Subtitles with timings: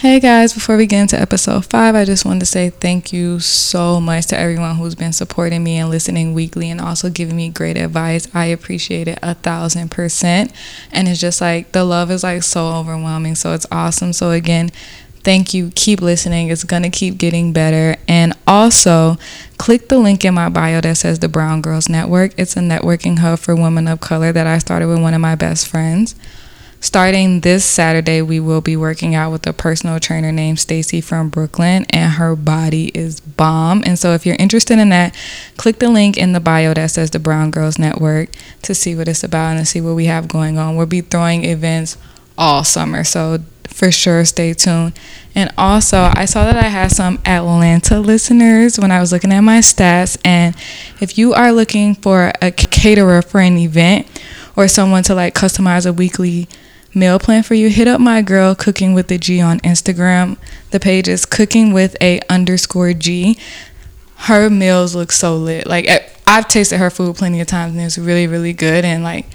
[0.00, 3.40] Hey guys, before we get into episode five, I just wanted to say thank you
[3.40, 7.48] so much to everyone who's been supporting me and listening weekly and also giving me
[7.48, 8.28] great advice.
[8.34, 10.52] I appreciate it a thousand percent.
[10.92, 13.36] And it's just like the love is like so overwhelming.
[13.36, 14.12] So it's awesome.
[14.12, 14.68] So again,
[15.24, 15.72] thank you.
[15.74, 16.48] Keep listening.
[16.48, 17.98] It's going to keep getting better.
[18.06, 19.16] And also,
[19.56, 22.38] click the link in my bio that says the Brown Girls Network.
[22.38, 25.36] It's a networking hub for women of color that I started with one of my
[25.36, 26.14] best friends.
[26.80, 31.30] Starting this Saturday, we will be working out with a personal trainer named Stacy from
[31.30, 33.82] Brooklyn, and her body is bomb.
[33.86, 35.16] And so, if you're interested in that,
[35.56, 38.28] click the link in the bio that says the Brown Girls Network
[38.62, 40.76] to see what it's about and to see what we have going on.
[40.76, 41.96] We'll be throwing events
[42.36, 43.38] all summer, so
[43.76, 44.98] for sure stay tuned.
[45.34, 49.40] And also, I saw that I had some Atlanta listeners when I was looking at
[49.40, 50.18] my stats.
[50.24, 50.56] And
[51.00, 54.06] if you are looking for a caterer for an event
[54.56, 56.48] or someone to like customize a weekly
[56.96, 60.38] meal plan for you, hit up my girl Cooking with the G on Instagram.
[60.70, 63.38] The page is cooking with a underscore G.
[64.16, 65.66] Her meals look so lit.
[65.66, 65.86] Like
[66.26, 68.84] I've tasted her food plenty of times and it's really, really good.
[68.84, 69.26] And like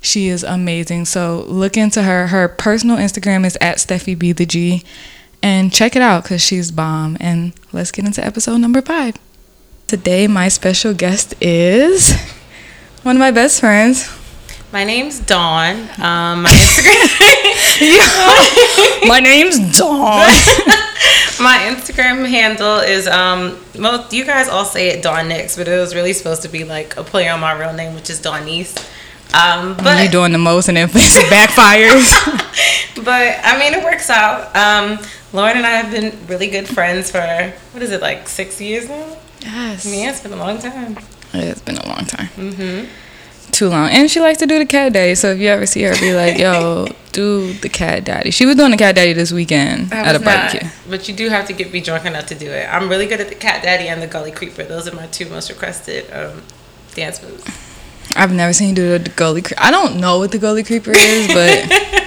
[0.00, 1.04] she is amazing.
[1.04, 2.28] So look into her.
[2.28, 4.82] Her personal Instagram is at Steffi B the G.
[5.42, 7.16] And check it out because she's bomb.
[7.20, 9.16] And let's get into episode number five.
[9.86, 12.14] Today, my special guest is
[13.02, 14.06] one of my best friends,
[14.72, 15.80] my name's Dawn.
[15.98, 17.08] Um, my Instagram.
[19.08, 20.20] my name's Dawn.
[21.40, 23.58] my Instagram handle is um.
[23.78, 26.64] Most you guys all say it Dawn Nix, but it was really supposed to be
[26.64, 28.76] like a play on my real name, which is Dawnice.
[29.32, 32.10] Um, but you doing the most and it backfires.
[33.04, 34.54] but I mean, it works out.
[34.56, 34.98] Um,
[35.32, 38.88] Lauren and I have been really good friends for what is it like six years
[38.88, 39.16] now?
[39.40, 39.86] Yes.
[39.86, 40.98] Yeah, it's been a long time.
[41.32, 42.26] It's been a long time.
[42.36, 42.90] Mm-hmm
[43.52, 43.90] too long.
[43.90, 45.14] And she likes to do the cat daddy.
[45.14, 48.30] So if you ever see her, be like, yo, do the cat daddy.
[48.30, 50.62] She was doing the cat daddy this weekend at a barbecue.
[50.62, 52.66] Not, but you do have to get me drunk enough to do it.
[52.72, 54.64] I'm really good at the cat daddy and the gully creeper.
[54.64, 56.42] Those are my two most requested um,
[56.94, 57.44] dance moves.
[58.16, 59.62] I've never seen you do the gully creeper.
[59.62, 62.06] I don't know what the gully creeper is, but.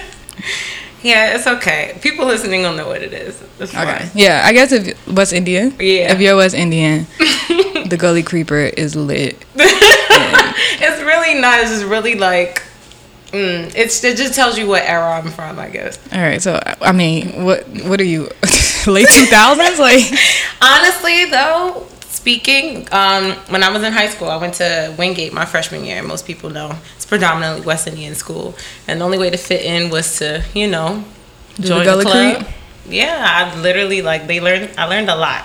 [1.04, 1.98] Yeah, it's okay.
[2.00, 3.40] People listening will know what it is.
[3.60, 3.66] okay.
[3.66, 4.10] Fine.
[4.14, 5.74] Yeah, I guess if West Indian.
[5.78, 6.10] Yeah.
[6.14, 9.36] If you're West Indian, the Gully Creeper is lit.
[10.80, 11.60] it's really not.
[11.60, 12.62] It's just really like.
[13.32, 15.98] Mm, it's it just tells you what era I'm from, I guess.
[16.12, 18.22] All right, so I mean, what what are you,
[18.86, 19.78] late two thousands?
[19.80, 20.04] Like,
[20.62, 21.84] honestly though,
[22.24, 26.02] speaking, um, when I was in high school, I went to Wingate my freshman year.
[26.02, 28.54] Most people know it's predominantly West Indian school,
[28.88, 31.04] and the only way to fit in was to, you know,
[31.60, 32.36] join the, the club.
[32.36, 32.54] Creek?
[32.88, 34.70] Yeah, I literally like they learned.
[34.78, 35.44] I learned a lot,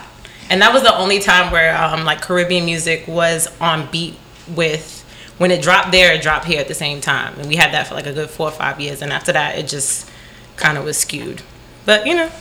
[0.50, 4.16] and that was the only time where um, like Caribbean music was on beat
[4.56, 4.98] with
[5.39, 7.88] when it dropped there, it dropped here at the same time, and we had that
[7.88, 10.09] for like a good four or five years, and after that, it just
[10.55, 11.41] kind of was skewed.
[11.85, 12.31] But you know.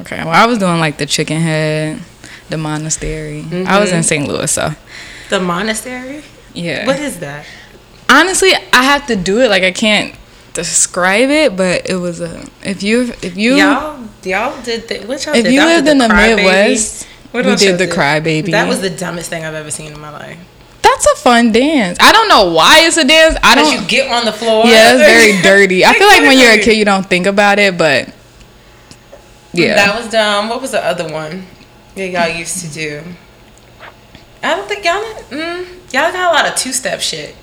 [0.00, 0.18] Okay.
[0.24, 2.00] Well, I was doing like the chicken head
[2.48, 3.42] the monastery.
[3.42, 3.68] Mm-hmm.
[3.68, 4.26] I was in St.
[4.26, 4.70] Louis, so.
[5.30, 6.22] The monastery?
[6.54, 6.86] Yeah.
[6.86, 7.46] What is that?
[8.08, 9.50] Honestly, I have to do it.
[9.50, 10.14] Like I can't
[10.54, 12.48] describe it, but it was a.
[12.62, 15.52] If you if you y'all y'all did the, which y'all if did?
[15.52, 18.52] you lived in the Midwest, we did the cry baby.
[18.52, 20.38] That was the dumbest thing I've ever seen in my life.
[20.98, 21.96] That's a fun dance.
[22.00, 23.36] I don't know why it's a dance.
[23.44, 23.72] I don't.
[23.72, 24.66] You get on the floor.
[24.66, 25.84] Yeah, it's very dirty.
[25.84, 28.12] I feel like when you're a kid, you don't think about it, but
[29.52, 30.48] yeah, that was dumb.
[30.48, 31.46] What was the other one?
[31.94, 33.02] Yeah, y'all used to do.
[34.42, 35.04] I don't think y'all.
[35.30, 37.36] Mm, y'all got a lot of two step shit.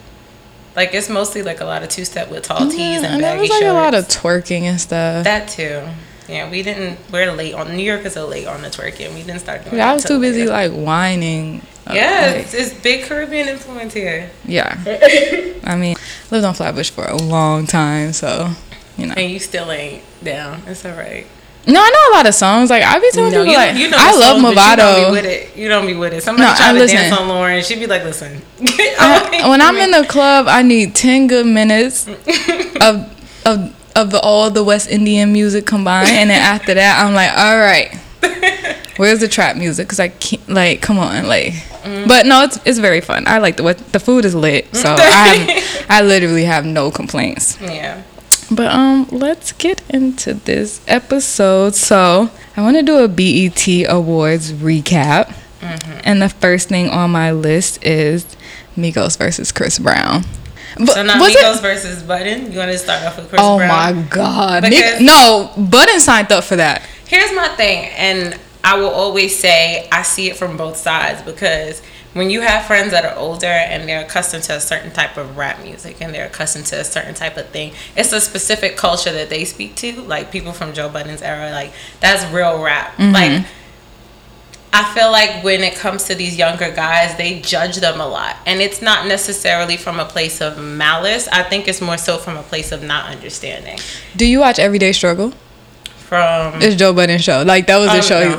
[0.76, 3.40] Like it's mostly like a lot of two step with tall tees yeah, and baggy
[3.40, 3.64] and like shorts.
[3.64, 5.24] a lot of twerking and stuff.
[5.24, 5.82] That too.
[6.28, 7.00] Yeah, we didn't.
[7.10, 9.14] We're late on New York is a late on the twerking.
[9.14, 9.78] We didn't start doing.
[9.78, 11.62] Yeah, I was too busy like whining.
[11.94, 14.32] Yeah, like, it's, it's, big Caribbean influence here.
[14.46, 14.76] Yeah,
[15.64, 15.96] I mean,
[16.32, 18.52] lived on Flatbush for a long time, so
[18.98, 19.14] you know.
[19.16, 20.64] And you still ain't down.
[20.66, 21.28] It's all right.
[21.68, 22.70] No, I know a lot of songs.
[22.70, 24.98] Like I be telling no, people, you, like you know I love songs, Mavado.
[24.98, 25.58] You don't be with it.
[25.58, 26.24] You don't be with it.
[26.24, 26.98] Somebody no, try to listen.
[26.98, 27.64] dance on Lauren.
[27.64, 32.08] She'd be like, "Listen." I, when I'm in the club, I need ten good minutes
[32.82, 33.12] of
[33.46, 37.32] of of the, all the West Indian music combined, and then after that, I'm like,
[37.36, 37.96] "All right,
[38.98, 41.54] where's the trap music?" Because I can't like, come on, like.
[41.86, 42.08] Mm.
[42.08, 43.28] But no, it's it's very fun.
[43.28, 46.90] I like the what the food is lit, so I have, I literally have no
[46.90, 47.60] complaints.
[47.62, 48.02] Yeah.
[48.50, 51.76] But um, let's get into this episode.
[51.76, 56.00] So I want to do a BET Awards recap, mm-hmm.
[56.04, 58.26] and the first thing on my list is
[58.76, 60.24] Migos versus Chris Brown.
[60.78, 61.62] But, so now Migos it?
[61.62, 62.52] versus Budden.
[62.52, 63.70] You want to start off with Chris oh Brown?
[63.70, 64.64] Oh my God!
[64.64, 66.82] Because no, Budden signed up for that.
[67.06, 71.84] Here's my thing, and I will always say I see it from both sides because
[72.14, 75.38] when you have friends that are older and they're accustomed to a certain type of
[75.38, 79.12] rap music and they're accustomed to a certain type of thing, it's a specific culture
[79.12, 80.02] that they speak to.
[80.02, 82.94] Like people from Joe Budden's era, like that's real rap.
[82.94, 83.14] Mm-hmm.
[83.14, 83.46] Like
[84.74, 88.36] I feel like when it comes to these younger guys, they judge them a lot.
[88.48, 91.28] And it's not necessarily from a place of malice.
[91.28, 93.78] I think it's more so from a place of not understanding.
[94.16, 95.34] Do you watch Everyday Struggle?
[96.52, 97.44] From It's Joe Budden show.
[97.46, 98.30] Like that was a oh, show.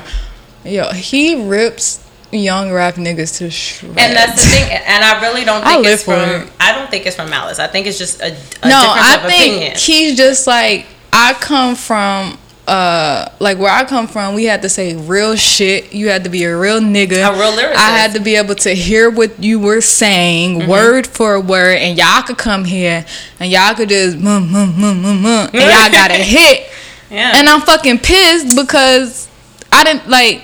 [0.64, 0.70] no.
[0.70, 3.96] Yo, he rips young rap niggas to shreds.
[3.96, 6.18] and that's the thing, and I really don't I think live it's from.
[6.42, 6.52] it.
[6.60, 7.58] I don't think it's from malice.
[7.60, 8.26] I think it's just a,
[8.62, 9.76] a no, I of think opinion.
[9.78, 12.38] he's just like I come from.
[12.68, 15.92] Uh, like where I come from, we had to say real shit.
[15.94, 17.12] You had to be a real nigga.
[17.24, 17.76] A real lyricist.
[17.76, 20.68] I had to be able to hear what you were saying, Mm-hmm.
[20.70, 23.06] word for word, and y'all could come here
[23.38, 26.68] and y'all could just mum mum mum mum mum, and y'all got a hit.
[27.10, 27.34] Yeah.
[27.36, 29.28] And I'm fucking pissed because
[29.72, 30.42] I didn't like.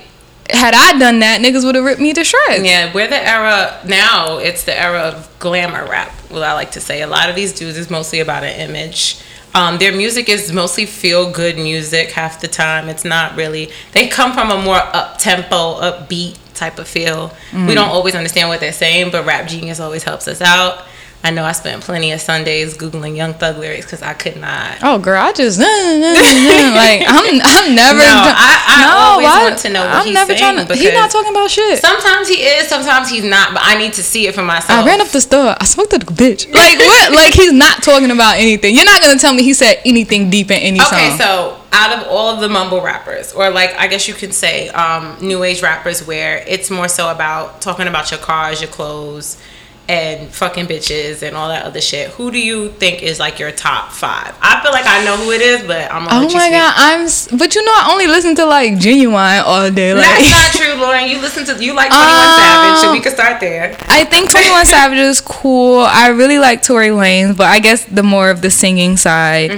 [0.50, 2.64] Had I done that, niggas would have ripped me to shreds.
[2.64, 4.38] Yeah, we're the era now.
[4.38, 6.10] It's the era of glamour rap.
[6.30, 7.00] What I like to say.
[7.00, 9.22] A lot of these dudes is mostly about an image.
[9.54, 12.88] Um, their music is mostly feel good music half the time.
[12.88, 13.70] It's not really.
[13.92, 17.32] They come from a more up tempo, upbeat type of feel.
[17.50, 17.68] Mm.
[17.68, 20.86] We don't always understand what they're saying, but Rap Genius always helps us out.
[21.24, 24.78] I know I spent plenty of Sundays googling Young Thug lyrics because I could not.
[24.82, 28.04] Oh girl, I just like I'm I'm never No,
[28.34, 31.10] I- I always want to know what I'm he's never saying trying to he's not
[31.10, 31.78] talking about shit.
[31.78, 34.80] Sometimes he is, sometimes he's not, but I need to see it for myself.
[34.80, 35.54] I ran up the store.
[35.60, 36.52] I smoked a bitch.
[36.52, 37.12] Like what?
[37.14, 38.74] like he's not talking about anything.
[38.74, 40.98] You're not gonna tell me he said anything deep in any Okay, song.
[40.98, 44.32] Okay, so out of all of the mumble rappers, or like I guess you can
[44.32, 48.70] say um, new age rappers, where it's more so about talking about your cars, your
[48.70, 49.40] clothes,
[49.88, 52.10] and fucking bitches and all that other shit.
[52.10, 54.34] Who do you think is like your top five?
[54.40, 57.08] I feel like I know who it is, but I'm gonna oh my god, I'm.
[57.36, 59.92] But you know, I only listen to like genuine all day.
[59.94, 61.08] Like That's not true, Lauren.
[61.08, 63.76] You listen to you like Twenty One Um, Savage, so we can start there.
[63.88, 65.80] I think Twenty One Savage is cool.
[65.80, 69.50] I really like Tory Lanez, but I guess the more of the singing side.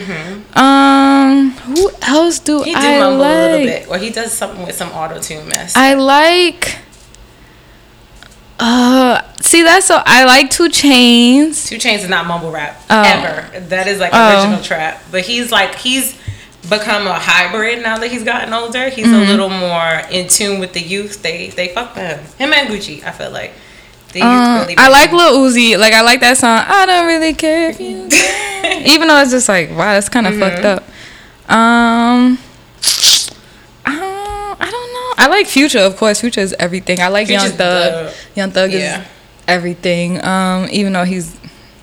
[0.54, 2.64] Um, who else do Mm-hmm.
[2.64, 3.04] He do I like?
[3.04, 5.74] a little bit, or he does something with some auto tune mess.
[5.76, 6.78] I like.
[8.58, 11.66] Uh, see that's so I like Two Chainz.
[11.68, 13.02] Two Chainz is not mumble rap Oh.
[13.02, 13.58] ever.
[13.68, 14.36] That is like Oh.
[14.40, 15.02] original trap.
[15.10, 16.16] But he's like he's
[16.70, 18.88] become a hybrid now that he's gotten older.
[18.90, 19.14] He's Mm-hmm.
[19.14, 21.22] a little more in tune with the youth.
[21.22, 22.24] They they fuck with him.
[22.38, 23.04] Him and Gucci.
[23.04, 23.52] I feel like
[24.20, 24.76] Um, really.
[24.78, 25.10] I like.
[25.12, 25.76] Lil Uzi.
[25.76, 26.62] Like I like that song.
[26.66, 28.08] I don't really care if you.
[28.92, 30.62] Even though it's just like wow, that's kind of Mm-hmm.
[30.62, 31.52] fucked up.
[31.52, 32.38] Um.
[35.16, 35.36] I don't, I don't know.
[35.36, 36.20] I like Future, of course.
[36.20, 37.00] Future is everything.
[37.00, 37.92] I like Young Future's Thug.
[37.92, 39.00] the- Young Thug yeah.
[39.02, 39.06] is
[39.48, 40.24] everything.
[40.24, 41.36] Um, even though he's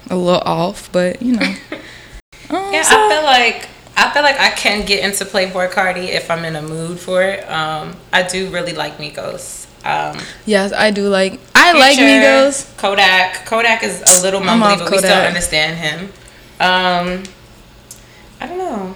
[0.09, 1.55] a little off, but you know.
[2.49, 6.09] Um, Yeah, so- I feel like I feel like I can get into Playboi Carti
[6.09, 7.49] if I'm in a mood for it.
[7.49, 9.67] Um, I do really like Migos.
[9.85, 11.39] Um, yes, I do like.
[11.55, 12.77] I like Future, Migos.
[12.77, 13.45] Kodak.
[13.45, 15.27] Kodak is a little I'm mumbly, off but we still Kodak.
[15.27, 15.99] understand him.
[16.59, 17.23] Um,
[18.39, 18.95] I don't know.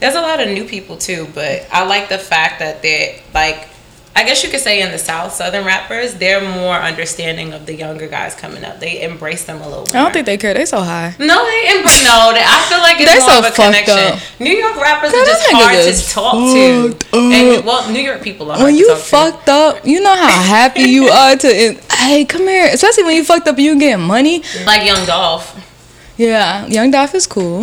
[0.00, 3.68] There's a lot of new people too, but I like the fact that they're like.
[4.16, 7.74] I guess you could say in the South, Southern rappers, they're more understanding of the
[7.74, 8.80] younger guys coming up.
[8.80, 9.94] They embrace them a little more.
[9.94, 10.54] I don't think they care.
[10.54, 11.14] They so high.
[11.20, 12.02] No, they embrace.
[12.02, 13.94] No, they, I feel like it's They more so of a connection.
[13.96, 14.40] up.
[14.40, 16.92] New York rappers Girl, are just hard to talk to.
[16.98, 19.04] fucked And well, New York people are hard when to you talk to.
[19.04, 21.46] fucked up, you know how happy you are to.
[21.48, 22.68] And, hey, come here.
[22.72, 24.42] Especially when you fucked up you getting money.
[24.66, 25.54] Like Young Dolph.
[26.16, 27.62] Yeah, Young Dolph is cool.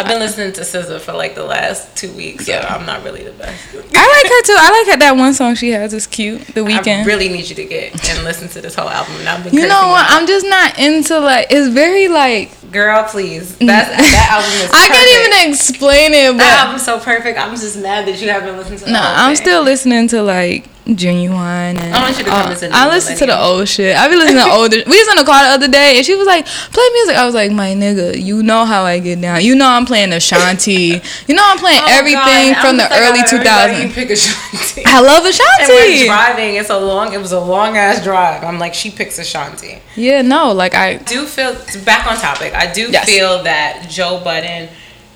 [0.00, 3.22] I've been listening to SZA for like the last two weeks, so I'm not really
[3.22, 3.62] the best.
[3.74, 4.56] I like her too.
[4.58, 5.92] I like her that one song she has.
[5.92, 6.40] It's cute.
[6.54, 7.06] The I weekend.
[7.06, 9.14] really need you to get and listen to this whole album.
[9.16, 10.10] And I've been you know cursing what?
[10.10, 10.16] you.
[10.16, 11.46] I'm just not into like.
[11.50, 12.50] It's very like.
[12.72, 13.56] girl, please.
[13.58, 14.70] That's that album is.
[14.72, 14.90] I perfect.
[14.90, 17.38] I can't even explain it, That but album's so perfect.
[17.38, 18.90] I'm just mad that you haven't listened to.
[18.92, 21.94] no, whole I'm still listening to like genuine and.
[21.94, 23.96] I want you to come uh, listen to I the listen to the old shit.
[23.96, 24.76] I be listening to older.
[24.86, 27.24] We was in the car the other day and she was like, "Play music." I
[27.24, 29.44] was like, "My nigga, you know how I get down.
[29.44, 31.00] You know I'm playing Ashanti.
[31.26, 32.60] You know I'm playing Oh, everything God.
[32.62, 34.82] from the early out of everybody, 2000s." You pick Ashanti.
[34.86, 36.54] I love And we're driving.
[36.56, 37.12] It's a long.
[37.12, 38.42] It was a long ass drive.
[38.44, 39.78] I'm like, she picks Ashanti.
[39.96, 40.96] Yeah, no, like I.
[40.96, 42.54] do feel back on topic.
[42.54, 43.04] I do Yes.
[43.06, 44.68] feel that Joe Budden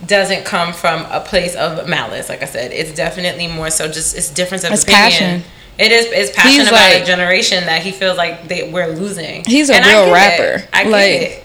[0.07, 2.29] doesn't come from a place of malice.
[2.29, 5.03] Like I said, it's definitely more so just it's difference of It's opinion.
[5.11, 5.43] passion.
[5.79, 9.45] It is it's passion He's about a generation that he feels like they, we're losing.
[9.45, 10.63] He's a And real rapper.
[10.63, 10.69] It.
[10.73, 11.44] I get Like, it.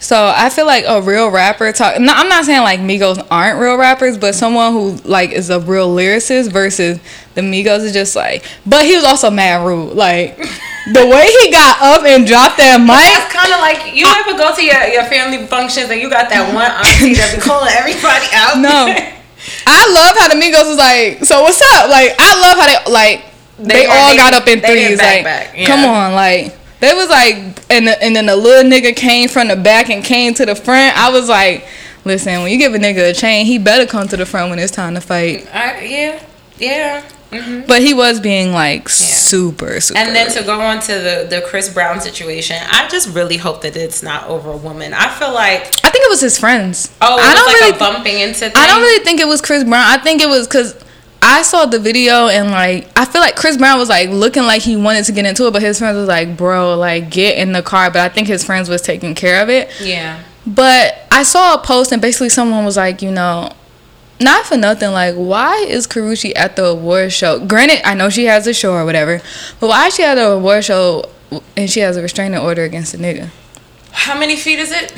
[0.00, 2.00] So I feel like a real rapper talk.
[2.00, 5.60] No, I'm not saying like Migos aren't real rappers, but someone who like is a
[5.60, 6.98] real lyricist versus
[7.34, 8.44] the Migos is just like.
[8.64, 9.92] But he was also mad rude.
[9.94, 10.36] Like
[10.92, 12.96] the way he got up and dropped that mic.
[12.96, 16.30] That's kind of like you ever go to your, your family functions and you got
[16.32, 18.56] that one auntie that be calling everybody out.
[18.56, 18.88] No.
[19.68, 21.92] I love how the Migos was like, so what's up?
[21.92, 23.24] Like I love how they like
[23.60, 24.96] they, They all they got up in threes.
[24.98, 25.66] back like back, yeah.
[25.68, 27.36] come on, like They was like,
[27.70, 30.54] and the, and then the little nigga came from the back and came to the
[30.54, 30.96] front.
[30.96, 31.66] I was like,
[32.04, 34.58] listen, when you give a nigga a chain, he better come to the front when
[34.58, 35.46] it's time to fight.
[35.54, 36.24] I, yeah,
[36.58, 37.08] yeah.
[37.30, 37.66] Mm-hmm.
[37.68, 38.88] But he was being like yeah.
[38.88, 40.00] super, super.
[40.00, 43.62] And then to go on to the the Chris Brown situation, I just really hope
[43.62, 44.92] that it's not over a woman.
[44.92, 46.92] I feel like I think it was his friends.
[47.00, 48.40] Oh, I don't like really bumping into.
[48.40, 48.52] Thing?
[48.56, 49.86] I don't really think it was Chris Brown.
[49.86, 50.74] I think it was because
[51.22, 54.62] I saw the video and like I feel like Chris Brown was like looking like
[54.62, 57.52] he wanted to get into it, but his friends was like, "Bro, like get in
[57.52, 59.70] the car." But I think his friends was taking care of it.
[59.80, 60.22] Yeah.
[60.46, 63.52] But I saw a post and basically someone was like, you know,
[64.20, 67.44] not for nothing, like why is Karrueche at the award show?
[67.44, 69.20] Granted, I know she has a show or whatever,
[69.60, 71.04] but why is she at the award show
[71.56, 73.30] and she has a restraining order against a nigga?
[73.92, 74.94] How many feet is it?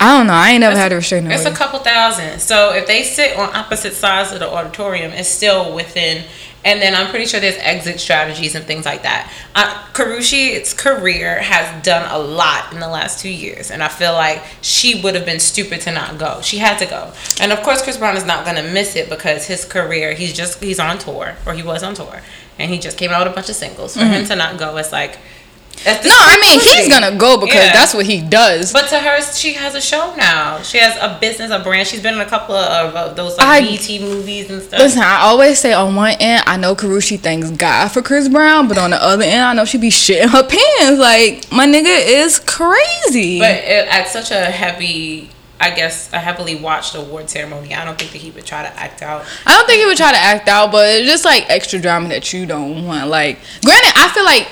[0.00, 0.32] I don't know.
[0.32, 1.50] I ain't never had a restraining it's order.
[1.50, 2.40] It's a couple thousand.
[2.40, 6.24] So if they sit on opposite sides of the auditorium, it's still within.
[6.64, 9.30] And then I'm pretty sure there's exit strategies and things like that.
[9.54, 14.12] Uh, Karrueche's career has done a lot in the last two years, and I feel
[14.12, 16.40] like she would have been stupid to not go.
[16.42, 19.46] She had to go, and of course, Chris Brown is not gonna miss it because
[19.46, 20.12] his career.
[20.12, 22.20] He's just he's on tour, or he was on tour,
[22.58, 23.94] and he just came out with a bunch of singles.
[23.94, 24.12] For mm-hmm.
[24.12, 25.18] him to not go, it's like
[25.86, 27.72] no, I mean he's gonna go because yeah.
[27.72, 28.72] that's what he does.
[28.72, 30.60] But to her, she has a show now.
[30.62, 31.88] She has a business, a brand.
[31.88, 34.80] She's been in a couple of, of those like I, BT movies and stuff.
[34.80, 38.68] Listen, I always say on one end, I know Karrueche thanks God for Chris Brown,
[38.68, 41.00] but on the other end, I know she be shitting her pants.
[41.00, 43.38] Like my nigga is crazy.
[43.38, 47.74] But it, at such a heavy I guess a heavily watched award ceremony.
[47.74, 49.26] I don't think that he would try to act out.
[49.46, 52.08] I don't think he would try to act out, but it's just like extra drama
[52.08, 53.10] that you don't want.
[53.10, 54.48] Like, granted, I feel like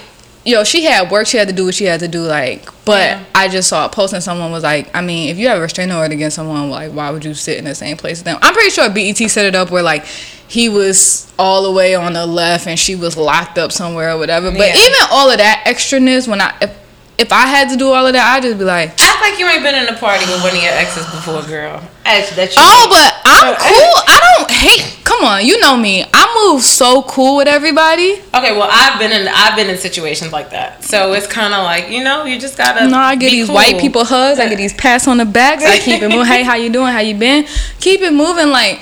[0.49, 1.26] yo, she had work.
[1.26, 2.23] She had to do what she had to do.
[2.23, 3.25] Like, but yeah.
[3.35, 5.61] I just saw a post and someone was like, I mean, if you have a
[5.61, 8.38] restraining order against someone, like, why would you sit in the same place as them?
[8.43, 10.07] I'm pretty sure BET set it up where like
[10.49, 14.19] he was all the way on the left and she was locked up somewhere or
[14.19, 14.50] whatever.
[14.50, 14.87] But yeah.
[14.87, 16.76] even all of that extraness, when I if,
[17.19, 18.95] if I had to do all of that, I'd just be like,
[19.29, 21.83] like you ain't been in a party with one of your exes before, girl.
[22.05, 22.57] Act that you.
[22.59, 23.95] Oh, but I'm cool.
[24.07, 25.05] I don't hate.
[25.05, 26.05] Come on, you know me.
[26.13, 28.13] I move so cool with everybody.
[28.35, 31.65] Okay, well, I've been in I've been in situations like that, so it's kind of
[31.65, 32.89] like you know you just gotta.
[32.89, 33.55] No, I get these cool.
[33.55, 34.39] white people hugs.
[34.39, 35.65] I get these pats on the backs.
[35.65, 36.27] I keep it moving.
[36.27, 36.93] hey, how you doing?
[36.93, 37.47] How you been?
[37.81, 38.49] Keep it moving.
[38.49, 38.81] Like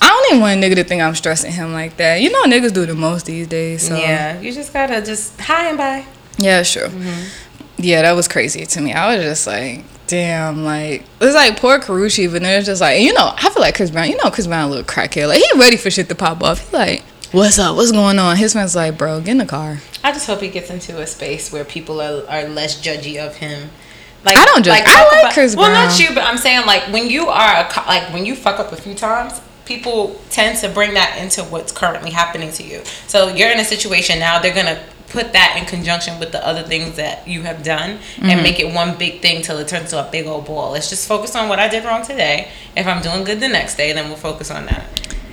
[0.00, 2.20] I don't even want a nigga to think I'm stressing him like that.
[2.20, 3.86] You know, niggas do the most these days.
[3.88, 3.96] So.
[3.96, 6.06] Yeah, you just gotta just hi and bye.
[6.36, 6.88] Yeah, sure.
[6.88, 7.43] Mm-hmm.
[7.76, 8.92] Yeah, that was crazy to me.
[8.92, 13.00] I was just like, damn, like it's like poor Karrueche, but then it's just like
[13.00, 14.08] you know, I feel like Chris Brown.
[14.08, 15.28] You know, Chris Brown a little crackhead.
[15.28, 16.70] Like he ready for shit to pop off.
[16.70, 17.02] He like,
[17.32, 17.76] what's up?
[17.76, 18.36] What's going on?
[18.36, 19.78] His friends like, bro, get in the car.
[20.02, 23.36] I just hope he gets into a space where people are, are less judgy of
[23.36, 23.70] him.
[24.24, 24.80] Like I don't judge.
[24.80, 25.70] Like, I like about, Chris Brown.
[25.70, 28.60] Well, not you, but I'm saying like when you are a, like when you fuck
[28.60, 32.82] up a few times, people tend to bring that into what's currently happening to you.
[33.06, 34.82] So you're in a situation now, they're gonna
[35.14, 38.26] put that in conjunction with the other things that you have done mm-hmm.
[38.26, 40.72] and make it one big thing till it turns to a big old ball.
[40.72, 42.48] Let's just focus on what I did wrong today.
[42.76, 44.84] If I'm doing good the next day, then we'll focus on that.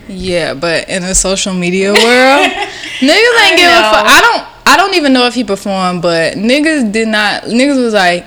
[0.08, 1.98] Yeah, but in the social media world,
[3.02, 4.06] niggas ain't give a fuck.
[4.08, 4.48] I don't.
[4.64, 7.44] I don't even know if he performed, but niggas did not.
[7.44, 8.26] Niggas was like,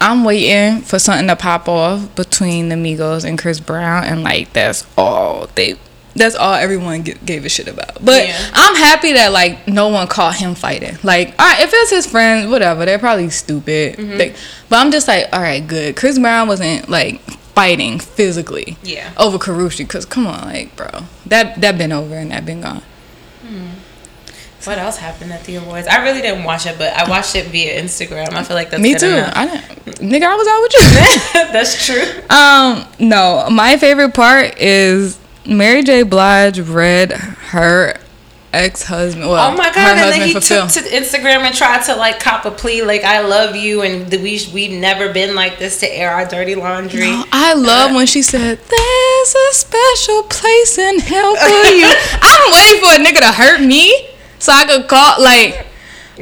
[0.00, 4.52] I'm waiting for something to pop off between the Migos and Chris Brown, and like
[4.52, 5.78] that's all they
[6.18, 8.04] that's all everyone gave a shit about.
[8.04, 8.50] But yeah.
[8.52, 10.98] I'm happy that like no one caught him fighting.
[11.02, 13.96] Like, all right, if it's his friends, whatever, they're probably stupid.
[13.96, 14.18] Mm-hmm.
[14.18, 14.34] They,
[14.68, 15.96] but I'm just like, all right, good.
[15.96, 17.20] Chris Brown wasn't like
[17.58, 18.76] fighting physically.
[18.82, 19.12] Yeah.
[19.16, 22.82] Over Karrueche, because come on, like, bro, that that been over and that been gone.
[23.42, 23.68] Hmm.
[24.64, 25.86] What else happened at the awards?
[25.86, 28.32] I really didn't watch it, but I watched it via Instagram.
[28.32, 29.06] I feel like that's me too.
[29.06, 29.32] Enough.
[29.34, 31.52] I didn't, nigga, I was out with you.
[31.52, 32.04] that's true.
[32.28, 35.17] Um, no, my favorite part is
[35.48, 36.02] Mary J.
[36.02, 37.98] Blige read her
[38.52, 39.28] ex husband.
[39.28, 39.96] Well, oh my god!
[39.96, 43.20] and then he took to Instagram and tried to like cop a plea, like I
[43.20, 47.10] love you, and we we've never been like this to air our dirty laundry.
[47.10, 51.86] No, I love uh, when she said, "There's a special place in hell for you."
[52.22, 55.66] I'm waiting for a nigga to hurt me so I could call like.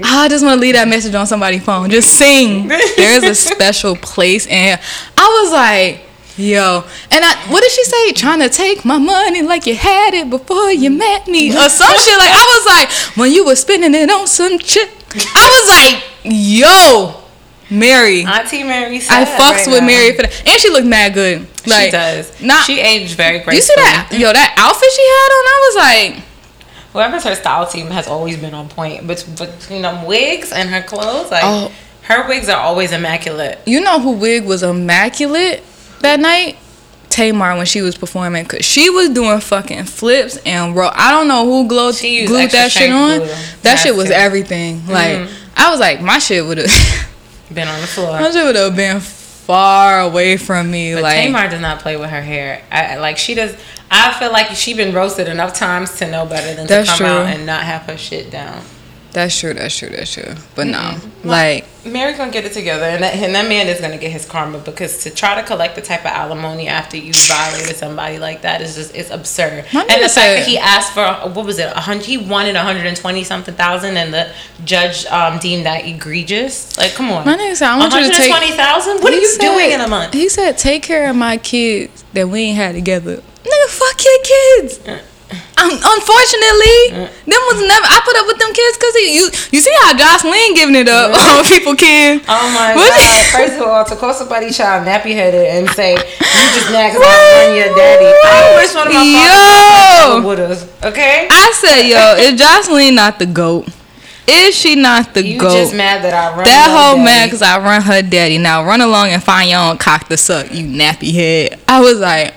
[0.05, 1.89] I just want to leave that message on somebody's phone.
[1.89, 2.69] Just sing.
[2.99, 4.79] There's a special place, and
[5.17, 6.06] I was like,
[6.37, 8.13] Yo, and I, what did she say?
[8.13, 11.97] Trying to take my money like you had it before you met me, or some
[11.97, 12.19] shit.
[12.19, 14.91] Like I was like, when you were spending it on some chick,
[15.35, 17.23] I was like, yo,
[17.71, 18.97] Mary, Auntie Mary.
[19.09, 19.87] I fucks right with now.
[19.87, 21.47] Mary for that, and she looked mad good.
[21.67, 22.43] Like, she does.
[22.43, 23.57] Not she aged very gracefully.
[23.57, 24.09] You see that?
[24.13, 25.77] Yo, that outfit she had on, I was
[26.17, 26.25] like.
[26.93, 30.83] Whoever's her style team has always been on point, but between them wigs and her
[30.83, 31.73] clothes, like oh.
[32.03, 33.59] her wigs are always immaculate.
[33.67, 35.63] You know who wig was immaculate?
[36.01, 36.57] That night?
[37.09, 41.29] Tamar when she was performing because she was doing fucking flips and ro- I don't
[41.29, 43.21] know who glowed, glued that shit on.
[43.21, 43.29] Glue.
[43.63, 44.87] That shit was everything.
[44.87, 45.51] Like mm-hmm.
[45.57, 46.67] I was like, my shit would have
[47.55, 48.13] Been on the floor.
[48.21, 50.95] my shit would have been far away from me.
[50.95, 52.63] But like Tamar does not play with her hair.
[52.71, 53.57] I, I- like she does.
[53.91, 57.07] I feel like she been roasted enough times to know better than to come true.
[57.07, 58.63] out and not have her shit down.
[59.17, 60.35] That's true, that's true, that's true.
[60.55, 63.97] But no, like Mary's gonna get it together, and that, and that man is gonna
[63.97, 67.77] get his karma because to try to collect the type of alimony after you violated
[67.77, 69.65] somebody like that is just it's absurd.
[69.73, 71.73] My and the fact that he asked for what was it?
[71.75, 72.05] A hundred?
[72.05, 74.35] He wanted a hundred and twenty something thousand, and the
[74.67, 76.77] judge um, deemed that egregious.
[76.77, 79.01] Like, come on, My nigga said, I want you to take- twenty thousand.
[79.01, 80.13] What are you said- doing in a month?
[80.13, 83.17] He said, take care of my kids that we ain't had together.
[83.17, 84.81] Nigga, fuck your kids.
[85.59, 87.87] Um, unfortunately, them was never.
[87.89, 89.25] I put up with them kids because you
[89.57, 92.25] you see how Joseline giving it up on people kids.
[92.29, 92.93] Oh my What?
[92.93, 93.33] god!
[93.33, 97.09] First of all, to call somebody child nappy headed and say you just mad because
[97.09, 98.13] I run your daddy.
[98.25, 100.29] I wish one of my Yo.
[100.29, 100.85] would have.
[100.85, 101.27] Okay.
[101.31, 103.67] I said, yo, is Joseline not the goat?
[104.29, 105.53] Is she not the You goat?
[105.53, 107.05] just mad that I run that whole daddy.
[107.05, 108.39] man because I run her daddy.
[108.39, 111.61] Now run along and find your own cock to suck, you nappy head.
[111.69, 112.35] I was like,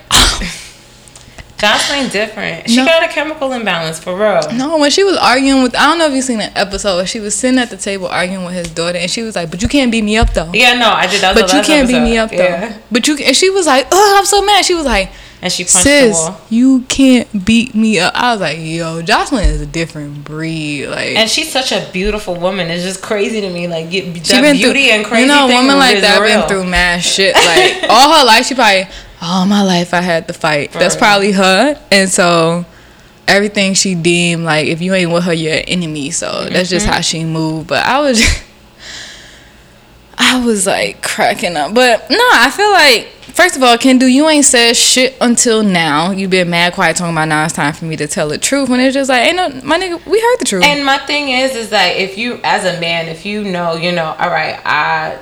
[1.60, 2.70] Joseline different.
[2.70, 2.86] She No.
[2.86, 4.42] got a chemical imbalance for real.
[4.54, 4.78] no.
[4.78, 6.96] When she was arguing with, I don't know if you've seen that episode.
[6.96, 9.52] Where she was sitting at the table arguing with his daughter, and she was like,
[9.52, 11.22] "But you can't beat me up though." Yeah, no, I did.
[11.22, 12.38] That But you can't beat me up though.
[12.38, 12.74] Yeah.
[12.92, 15.10] But you and she was like, "Oh, I'm so mad." She was like,
[15.42, 16.42] And she punched "Sis, the wall.
[16.50, 21.16] you can't beat me up." I was like, "Yo, Joseline is a different breed." Like,
[21.16, 22.70] And she's such a beautiful woman.
[22.70, 23.68] It's just crazy to me.
[23.68, 26.40] Like get, that beauty through, and crazy You know, a woman like that real.
[26.40, 27.36] been through mad shit.
[27.50, 28.88] Like all her life, she probably
[29.22, 30.72] all my life I had to fight.
[30.72, 31.00] That's Right.
[31.02, 32.66] probably her, and so
[33.28, 36.10] everything she deemed like if you ain't with her, you're an enemy.
[36.12, 36.94] So that's just Mm-hmm.
[36.96, 37.68] how she moved.
[37.68, 38.22] But I was.
[40.22, 41.74] I was like cracking up.
[41.74, 46.12] But no, I feel like first of all, Kendu, you ain't said shit until now.
[46.12, 48.68] you been mad quiet talking about now it's time for me to tell the truth.
[48.70, 50.64] When it's just like, ain't no my nigga, we heard the truth.
[50.66, 53.94] And my thing is, is that if you, as a man, if you know, you
[53.94, 55.18] know, all right, I,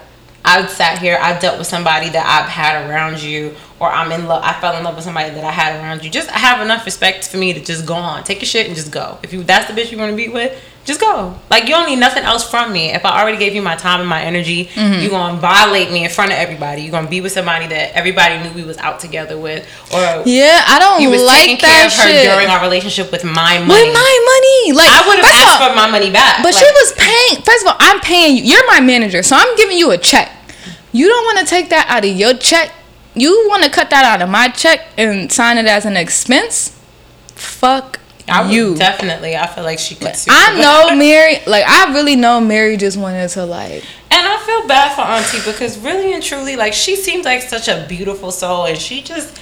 [0.48, 4.27] I sat here, I dealt with somebody that I've had around you, or I'm in
[4.27, 6.10] love, I fell in love with somebody that I had around you.
[6.10, 8.92] Just have enough respect for me to just go on, take your shit and just
[8.92, 9.18] go.
[9.24, 11.36] If you, that's the bitch you want to be with, just go.
[11.50, 12.92] Like you don't need nothing else from me.
[12.92, 15.01] If I already gave you my time and my energy, Mm-hmm.
[15.03, 16.81] you gonna violate me in front of everybody.
[16.81, 20.64] You gonna be with somebody that everybody knew we was out together with, or yeah,
[20.66, 22.24] I don't you was like taking care that of her shit.
[22.31, 23.68] during our relationship with my money.
[23.83, 26.38] with my money, like I would have asked all- for my money back.
[26.42, 27.44] But Like, she was paying.
[27.44, 28.44] First of all, I'm paying you.
[28.44, 30.31] You're my manager, so I'm giving you a check.
[30.98, 32.72] You don't want to take that out of your check.
[33.14, 36.70] You want to cut that out of my check and sign it as an expense.
[37.36, 38.75] Fuck I you.
[38.75, 39.36] definitely.
[39.36, 40.16] I feel like she could.
[40.16, 40.96] sue I know.
[40.98, 41.38] Mary.
[41.48, 43.83] Like I really know Mary just wanted to like.
[44.12, 47.68] and I feel bad for Auntie because really and truly, like she seems like such
[47.68, 49.40] a beautiful soul, and she just,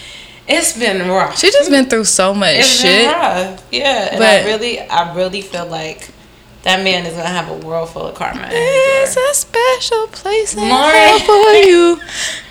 [0.48, 1.38] it's been rough.
[1.40, 3.08] She just been through so much it's shit.
[3.10, 3.64] been rough.
[3.72, 6.10] Yeah, and I But- really, I really feel like
[6.66, 8.48] that man is gonna have a world full of karma.
[8.52, 12.00] It's a special place in hell for you.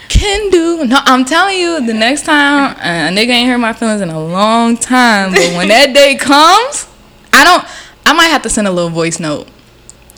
[0.08, 0.88] Kendu.
[0.88, 4.10] No, I'm telling you, the next time uh, a nigga ain't hurt my feelings in
[4.10, 6.86] a long time, but when that day comes,
[7.32, 7.64] I don't.
[8.06, 9.48] I might have to send a little voice note,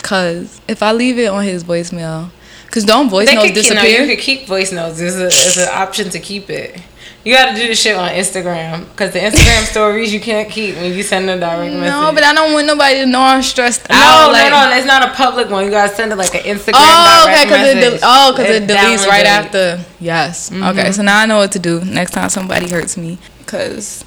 [0.03, 2.31] cause if I leave it on his voicemail,
[2.71, 4.03] cause don't voice They notes could, keep, no, disappear.
[4.03, 4.99] you could keep voice notes.
[4.99, 6.79] There's, a, there's an option to keep it.
[7.27, 10.77] You got to do this shit on Instagram because the Instagram stories you can't keep
[10.77, 11.91] when you send a direct message.
[11.91, 14.27] no, but I don't want nobody to know I'm stressed No, out.
[14.29, 15.65] no, like, no, it's not a public one.
[15.65, 16.75] You gotta send it like an Instagram.
[16.77, 19.85] Oh, okay, because it, del- oh, because it deletes right after.
[19.99, 20.53] Yes.
[20.53, 21.05] Okay, so mm-hmm.
[21.05, 24.05] now I know what to do next time somebody hurts me, because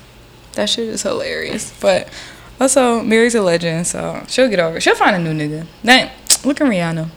[0.54, 1.78] that shit is hilarious.
[1.82, 2.08] But
[2.58, 4.82] also, Mary's a legend, so she'll get over it.
[4.82, 5.66] She'll find a new nigga.
[5.84, 6.10] Dang,
[6.46, 7.10] look at Rihanna.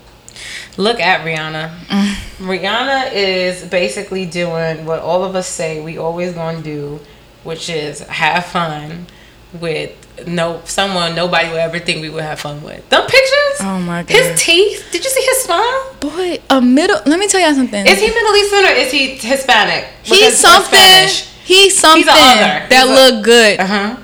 [0.77, 1.71] Look at Rihanna.
[2.39, 7.01] Rihanna is basically doing what all of us say we always gonna do,
[7.45, 9.07] which is have fun
[9.61, 9.93] with
[10.27, 12.89] no someone nobody would ever think we would have fun with.
[12.89, 13.61] Them pictures.
[13.61, 14.11] Oh my god.
[14.11, 14.89] His teeth.
[14.93, 15.93] Did you see his smile?
[16.01, 17.01] boy, a middle.
[17.07, 17.87] Let me tell y'all something.
[17.87, 19.87] Is he Middle Eastern or is he Hispanic?
[20.03, 21.09] He's something.
[21.45, 22.67] He's something other.
[22.69, 23.61] that He's look good.
[23.61, 23.97] Uh huh.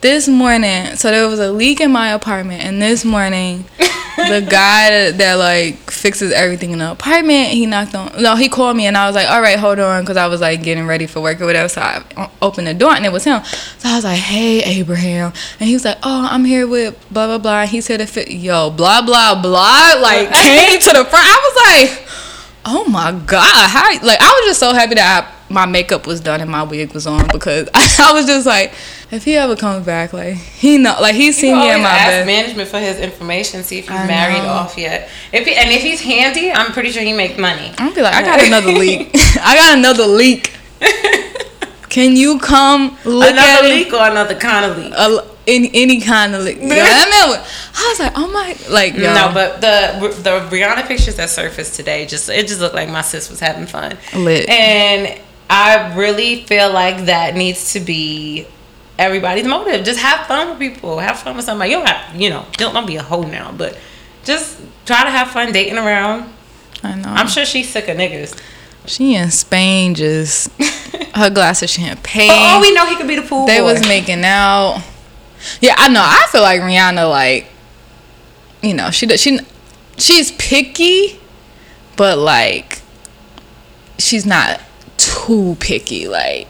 [0.00, 4.90] This morning so there was a leak in my apartment and this morning the guy
[4.90, 8.86] that, that like fixes everything in the apartment he knocked on no he called me
[8.86, 11.20] and i was like all right hold on because i was like getting ready for
[11.20, 13.42] work or whatever so i opened the door and it was him.
[13.78, 17.26] So i was like hey abraham and he was like oh i'm here with blah
[17.26, 21.04] blah blah and he said if it yo blah blah blah like came to the
[21.04, 21.26] front.
[21.26, 22.08] I was like
[22.66, 26.20] oh my god how like i was just so happy that I, my makeup was
[26.20, 28.72] done and my wig was on because I, was just like
[29.10, 32.08] if he ever comes back like he know like he's seen me in my ask
[32.10, 34.48] bed management for his information, see if he's I married know.
[34.48, 35.08] off yet.
[35.32, 37.72] If he, and if he's handy, I'm pretty sure he make money.
[37.78, 40.52] i'm be like i got another leak i got another leak
[41.88, 43.94] Can you come look another at leak it?
[43.94, 44.92] or another kind of leak?
[44.94, 46.58] A, any any kind of leak.
[46.60, 51.16] Yeah, was- I was like, oh my, like yo, No, but the the Rihanna pictures
[51.16, 53.96] that surfaced today just it just looked like my sis was having fun.
[54.14, 54.48] Lit.
[54.50, 55.18] And
[55.48, 58.46] I really feel like that needs to be
[58.98, 59.84] everybody's motive.
[59.84, 60.98] Just have fun with people.
[60.98, 61.70] Have fun with somebody.
[61.70, 63.78] You don't have, you know, don't, don't be a hoe now, but
[64.24, 66.32] just try to have fun dating around.
[66.82, 67.08] I know.
[67.08, 68.40] I'm sure she's sick of niggas.
[68.86, 70.50] she in Spain just
[71.14, 72.28] her glass of champagne.
[72.28, 73.64] But all we know, he could be the pool they boy.
[73.64, 74.82] was making out.
[75.60, 76.02] Yeah, I know.
[76.02, 77.46] I feel like Rihanna, like,
[78.62, 79.38] you know, she does- she
[79.96, 81.20] she's picky,
[81.96, 82.80] but like,
[83.98, 84.60] she's not
[84.96, 86.08] too picky.
[86.08, 86.48] Like,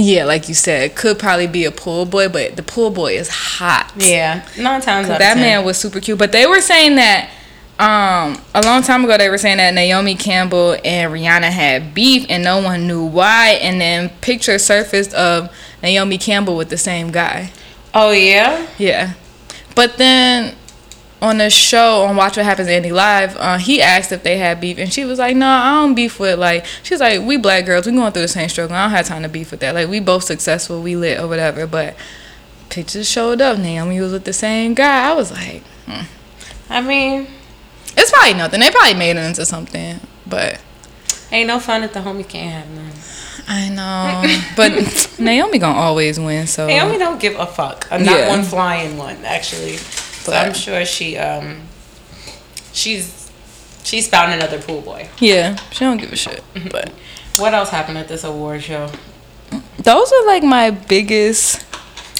[0.00, 3.28] yeah, like you said, could probably be a pool boy, but the pool boy is
[3.28, 3.92] hot.
[3.96, 6.18] yeah, nine times out that man was super cute.
[6.18, 7.30] But they were saying that
[7.78, 12.26] um a long time ago they were saying that Naomi Campbell and Rihanna had beef
[12.28, 15.50] and no one knew why and then pictures surfaced of
[15.82, 17.50] Naomi Campbell with the same guy.
[17.94, 18.66] Oh yeah.
[18.78, 19.14] Yeah.
[19.74, 20.56] But then
[21.22, 24.60] on the show on Watch What Happens Andy Live, uh, he asked if they had
[24.60, 27.66] beef, and she was like, "No, I don't beef with like." She's like, "We black
[27.66, 28.74] girls, we going through the same struggle.
[28.76, 29.74] I don't have time to beef with that.
[29.74, 31.94] Like, we both successful, we lit or whatever." But
[32.70, 33.58] pictures showed up.
[33.58, 35.10] Naomi was with the same guy.
[35.10, 36.04] I was like, hmm.
[36.70, 37.26] I mean,
[37.96, 38.60] "It's probably nothing.
[38.60, 40.60] They probably made it into something." But
[41.32, 42.92] ain't no fun if the homie can't have none.
[43.48, 44.40] I know.
[44.56, 46.46] but Naomi gonna always win.
[46.46, 47.86] So Naomi don't give a fuck.
[47.90, 48.28] I'm not Yeah.
[48.28, 49.78] one flying one, actually.
[50.22, 51.62] So I'm sure she um
[52.72, 53.30] she's
[53.82, 55.08] she's found another pool boy.
[55.18, 56.42] yeah, she don't give a shit.
[56.70, 56.90] But
[57.38, 58.90] What else happened at this award show?
[59.82, 61.64] those are like my biggest.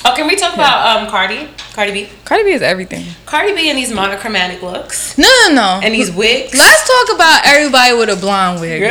[0.05, 1.47] Oh, can we talk about um Cardi?
[1.75, 2.09] Cardi B.
[2.25, 3.05] Cardi B is everything.
[3.27, 5.81] Cardi B in these monochromatic looks No, no, no.
[5.83, 6.55] and these wigs.
[6.55, 8.81] Let's talk about everybody with a blonde wig.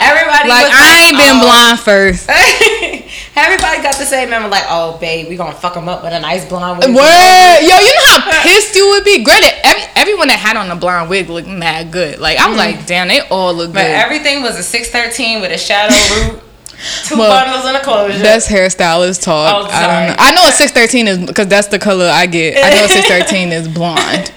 [0.00, 1.44] Everybody Like was I ain't been oh.
[1.44, 2.28] blonde first.
[3.36, 6.20] Everybody got the same number, like, oh, babe, we gonna fuck him up with a
[6.20, 6.94] nice blonde wig.
[6.94, 9.22] Word, yo, you know how pissed you would be.
[9.22, 12.18] Granted, every, everyone that had on a blonde wig looked mad good.
[12.18, 13.74] Like I was like, damn, they all look Mm-hmm.
[13.74, 13.94] But good.
[13.94, 15.94] everything was a 613 with a shadow
[16.32, 16.42] root,
[17.04, 18.18] two Well, bundles and a closure.
[18.18, 19.54] That's hairstylist talk.
[19.54, 20.16] Oh, I don't know.
[20.18, 22.56] I know a six thirteen is because that's the color I get.
[22.56, 24.32] I know a six thirteen is blonde.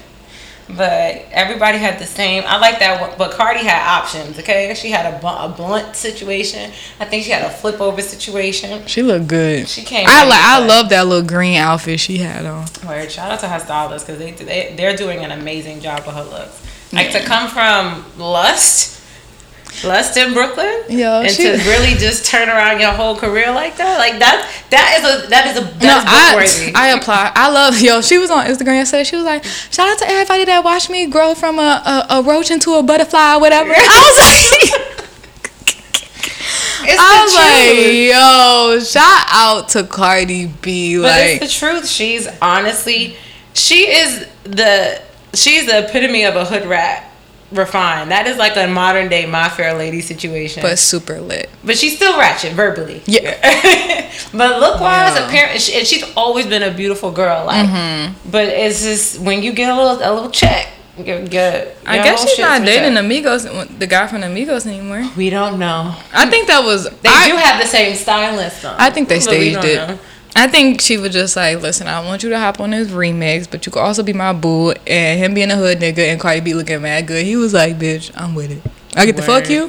[0.76, 2.44] But everybody had the same.
[2.48, 3.00] I like that.
[3.02, 4.40] one- But Cardi had options.
[4.40, 6.72] Okay, she had a, bu- a blunt situation.
[7.00, 8.88] I think she had a flip over situation.
[8.88, 9.68] She looked good.
[9.70, 10.40] She came I like.
[10.40, 12.66] I love that little green outfit she had on.
[12.88, 13.12] Word.
[13.12, 16.24] Shout out to her stylist because they, they they're doing an amazing job with her
[16.24, 16.62] looks.
[16.92, 19.00] Like to come from lust,
[19.84, 23.78] lust in Brooklyn, Yo, and she- to really just turn around your whole career like
[23.78, 23.98] that.
[23.98, 24.50] Like that.
[24.70, 26.72] That is a that is a No, I.
[26.76, 27.32] I apply.
[27.36, 28.02] I love yo.
[28.02, 29.04] She was on Instagram yesterday.
[29.04, 32.22] She was like, "Shout out to everybody that watched me grow from a, a, a
[32.24, 34.90] roach into a butterfly or whatever." I was like,
[36.86, 40.98] it's I was like, yo, shout out to Cardi B.
[40.98, 41.88] But Like, it's the truth.
[41.88, 43.16] She's honestly,
[43.54, 45.02] she is the
[45.34, 47.10] she's the epitome of a hood rat
[47.54, 48.12] refined.
[48.12, 50.62] That is like a modern day My Fair Lady situation.
[50.62, 51.50] but super lit.
[51.64, 53.02] But she's still ratchet verbally.
[53.06, 53.32] Yeah.
[54.34, 55.28] but look wise, Yeah.
[55.28, 57.46] apparently, she, and she's always been a beautiful girl.
[57.46, 58.30] Like, Mm-hmm.
[58.32, 60.68] but it's just when you get a little a little check.
[61.04, 63.04] Get, get, I guess she's not dating up.
[63.04, 63.46] Amigos,
[63.80, 65.04] the guy from Amigos anymore.
[65.18, 65.96] We don't know.
[66.14, 66.84] I think that was.
[66.88, 68.76] They I, do have the same stylist though.
[68.78, 69.76] I think they staged it.
[69.88, 70.00] know.
[70.36, 73.50] I think she was just like, listen, I want you to hop on this remix,
[73.50, 74.72] but you could also be my boo.
[74.88, 77.24] And him being a hood nigga and Cardi B looking mad good.
[77.26, 78.72] He was like, bitch, I'm with it.
[78.96, 79.68] I get to fuck you.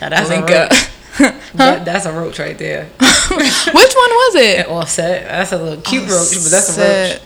[0.00, 0.50] Now, I that's, think.
[0.50, 0.68] a
[1.16, 1.34] Uh, roach.
[1.54, 2.86] That- that's a roach right there.
[2.98, 4.66] which one was it?
[4.66, 5.28] Offset.
[5.28, 7.20] That's a little cute roach, but that's a roach.
[7.20, 7.22] Offset.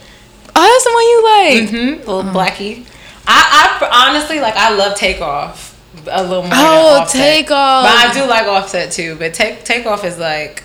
[0.55, 1.71] Oh, that's the one you like.
[1.71, 2.11] Mm-hmm.
[2.11, 2.87] Little blackie.
[3.27, 4.57] I, I honestly like.
[4.57, 5.75] I love Takeoff
[6.07, 6.53] a little more.
[6.53, 7.19] Oh, Offset.
[7.21, 7.85] Takeoff.
[7.85, 9.17] But I do like Offset too.
[9.17, 10.65] But take Takeoff is like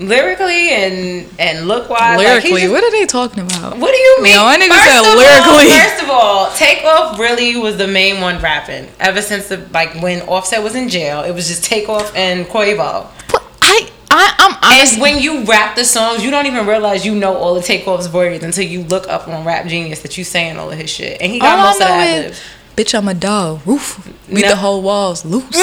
[0.00, 2.18] lyrically and and look wise.
[2.18, 3.78] Lyrically, what are they talking about?
[3.78, 4.34] What do you mean?
[4.34, 5.70] No, that nigga said of all- lyrically.
[5.70, 10.22] first of all, Takeoff really was the main one rapping ever since the like when
[10.22, 11.22] Offset was in jail.
[11.22, 13.06] It was just Takeoff and Quavo.
[13.30, 14.94] But I, I, I'm honest.
[14.94, 18.12] And when you rap the songs, you don't even realize you know all the Takeoff's
[18.12, 21.20] words until you look up on Rap Genius that you saying all of his shit.
[21.20, 22.40] And he got all most I of the know ad is,
[22.76, 23.60] bitch, I'm a dog.
[23.66, 24.08] Roof.
[24.28, 24.48] Beat No.
[24.48, 25.44] the whole walls loose.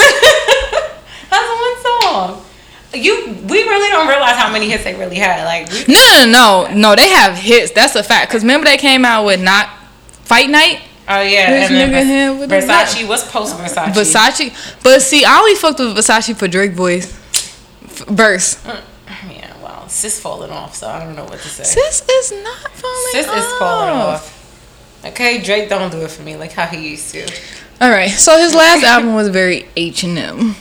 [1.29, 2.43] That's one song.
[3.03, 5.43] You, we really don't realize how many hits they really had.
[5.45, 6.95] Like, we, No, no, no, no.
[6.95, 7.71] They have hits.
[7.71, 8.31] That's a fact.
[8.31, 9.69] Cause remember they came out with not
[10.23, 10.81] fight night.
[11.07, 13.93] oh yeah, This and nigga here with the Versace was post Versace.
[13.93, 17.13] Versace, but see, I only fucked with Versace for Drake voice
[18.09, 18.55] verse.
[18.63, 21.63] Mm, mm, yeah, well, sis falling off, so I don't know what to say.
[21.63, 23.37] Sis is not falling Sis off.
[23.37, 25.03] is falling off.
[25.05, 27.21] Okay, Drake don't do it for me like how he used to.
[27.79, 30.55] All right, so his last album was very H and M,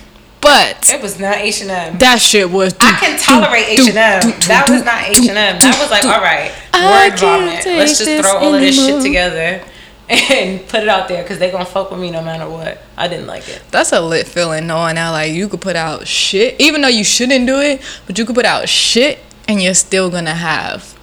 [0.46, 1.98] But It was not H and M.
[1.98, 2.74] that shit was.
[2.80, 4.30] I can tolerate H and M.
[4.46, 5.58] That was not H and M.
[5.58, 7.66] That was like, all right, word vomit.
[7.66, 9.60] Let's just throw all of this shit together
[10.08, 12.80] and put it out there because they're gonna fuck with me no matter what.
[12.96, 13.60] I didn't like it.
[13.72, 17.02] That's a lit feeling knowing that like you could put out shit, even though you
[17.02, 20.94] shouldn't do it, but you could put out shit and you're still gonna have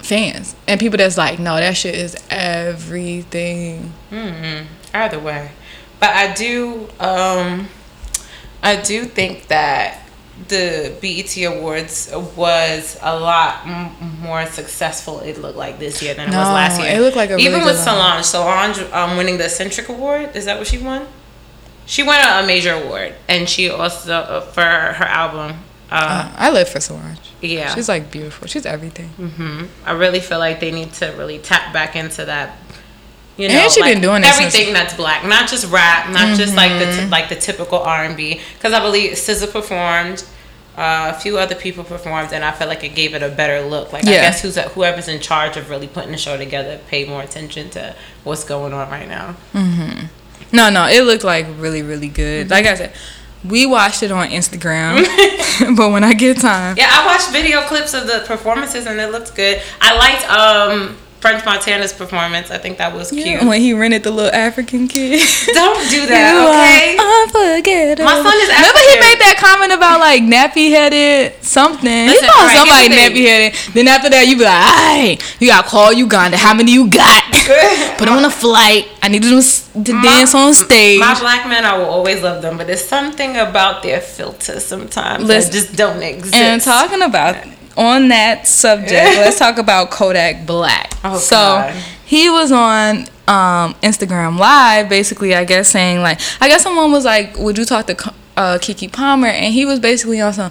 [0.00, 3.92] fans and people that's like, no, that shit is everything.
[4.10, 5.50] hmm Either way,
[6.00, 7.68] but I do, um,
[8.62, 10.02] I do think that
[10.48, 13.90] the BET Awards was a lot m-
[14.20, 15.20] more successful.
[15.20, 16.90] It looked like this year than it was last year.
[16.96, 18.24] it looked like a even really with Solange.
[18.24, 20.36] Solange um, winning the Centric Award.
[20.36, 21.06] Is that what she won?
[21.86, 25.56] She won a, a major award, and she also uh, for her album.
[25.90, 27.18] Uh, Uh, I live for Solange.
[27.40, 28.46] yeah, She's like beautiful.
[28.46, 29.08] She's everything.
[29.08, 32.56] hmm I really feel like they need to really tap back into that.
[33.38, 34.42] You know, And she like been doing Mm-hmm.
[34.46, 38.04] everything that's black, not just rap, not just like the t- like the typical R
[38.04, 38.40] and B.
[38.54, 40.24] Because I believe SZA performed,
[40.76, 43.60] uh, a few other people performed, and I felt like it gave it a better
[43.62, 43.92] look.
[43.92, 47.22] Like I guess who's whoever's in charge of really putting the show together paid more
[47.22, 49.36] attention to what's going on right now.
[49.54, 50.06] Mm-hmm.
[50.56, 52.50] No, no, it looked like really, really good.
[52.50, 52.92] Like I said,
[53.44, 55.04] we watched it on Instagram,
[55.76, 59.12] but when I get time, Yeah, I watched video clips of the performances and it
[59.12, 59.62] looked good.
[59.80, 62.50] I liked um French Montana's performance.
[62.50, 63.26] I think that was cute.
[63.26, 65.18] Yeah, when he rented the little African kid.
[65.52, 66.94] Don't do that, You okay?
[66.94, 68.04] unforgettable.
[68.04, 72.06] My son is Remember he made that comment about like nappy headed something.
[72.06, 73.74] Listen, he called alright, somebody nappy headed.
[73.74, 76.36] Then after that, you be like, "Alright, you got to call Uganda.
[76.36, 77.22] How many you got?
[77.98, 78.86] Put them on a flight.
[79.02, 79.42] I need them
[79.84, 82.84] to My- dance on stage." My black men, I will always love them, but there's
[82.84, 86.34] something about their filter sometimes Listen, that just don't exist.
[86.34, 87.36] And talking about
[87.78, 90.92] on that subject, let's talk about Kodak Black.
[91.04, 91.74] Oh, so God.
[92.04, 97.04] he was on um, Instagram Live, basically, I guess saying like, I guess someone was
[97.04, 100.50] like, "Would you talk to uh, Keke Palmer?" And he was basically on some,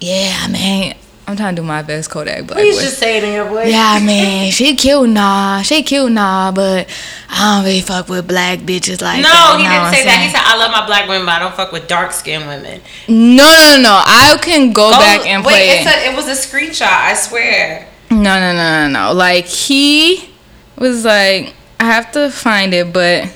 [0.00, 0.94] "Yeah, man,
[1.28, 2.84] I'm trying to do my best Kodak Black." Please voice.
[2.84, 3.70] just say it in your voice.
[3.70, 5.62] Yeah, man, she cute, nah.
[5.62, 6.88] She cute, nah, but
[7.28, 9.56] I don't really fuck with black bitches like No, that.
[9.58, 10.22] he didn't say that.
[10.22, 12.80] He said, I love my black women, but I don't fuck with dark skinned women.
[13.08, 14.02] No, no, no, no.
[14.04, 16.08] I can go Go- back and wait, play it's it.
[16.08, 17.86] a, it was a screenshot, I swear.
[18.10, 19.12] No, no, no, no, no.
[19.12, 20.30] Like he
[20.78, 23.30] was like, I have to find it, but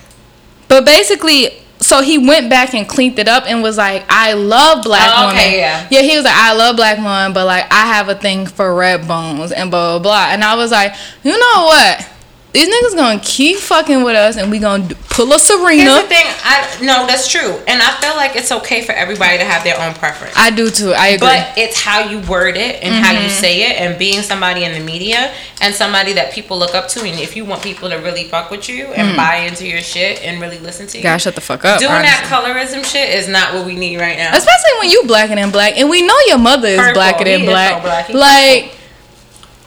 [0.68, 1.61] but basically,
[1.92, 5.26] so he went back and cleaned it up and was like, I love black Oh,
[5.26, 5.52] women.
[5.52, 5.86] yeah.
[5.90, 8.74] Yeah, he was like, I love black women, but like I have a thing for
[8.74, 10.26] red bones and blah blah blah.
[10.32, 12.08] And I was like, you know what?
[12.52, 15.82] These niggas gonna keep fucking with us, and we gonna pull a Serena.
[15.84, 19.38] Here's the thing, I no, that's true, and I feel like it's okay for everybody
[19.38, 20.34] to have their own preference.
[20.36, 20.92] I do too.
[20.92, 21.28] I agree.
[21.28, 23.24] But it's how you word it and how Mm-hmm.
[23.24, 26.88] you say it, and being somebody in the media and somebody that people look up
[26.88, 27.00] to.
[27.00, 30.22] And if you want people to really fuck with you and buy into your shit
[30.22, 31.04] and really listen to you, Mm.
[31.04, 31.78] Gotta shut the fuck up.
[31.80, 34.30] doing that colorism shit is not what we need right now.
[34.36, 36.94] Especially when you blacker than black, and we know your mother is Purple.
[36.94, 37.74] blacker than He black.
[37.76, 38.06] so black.
[38.08, 38.74] He Like,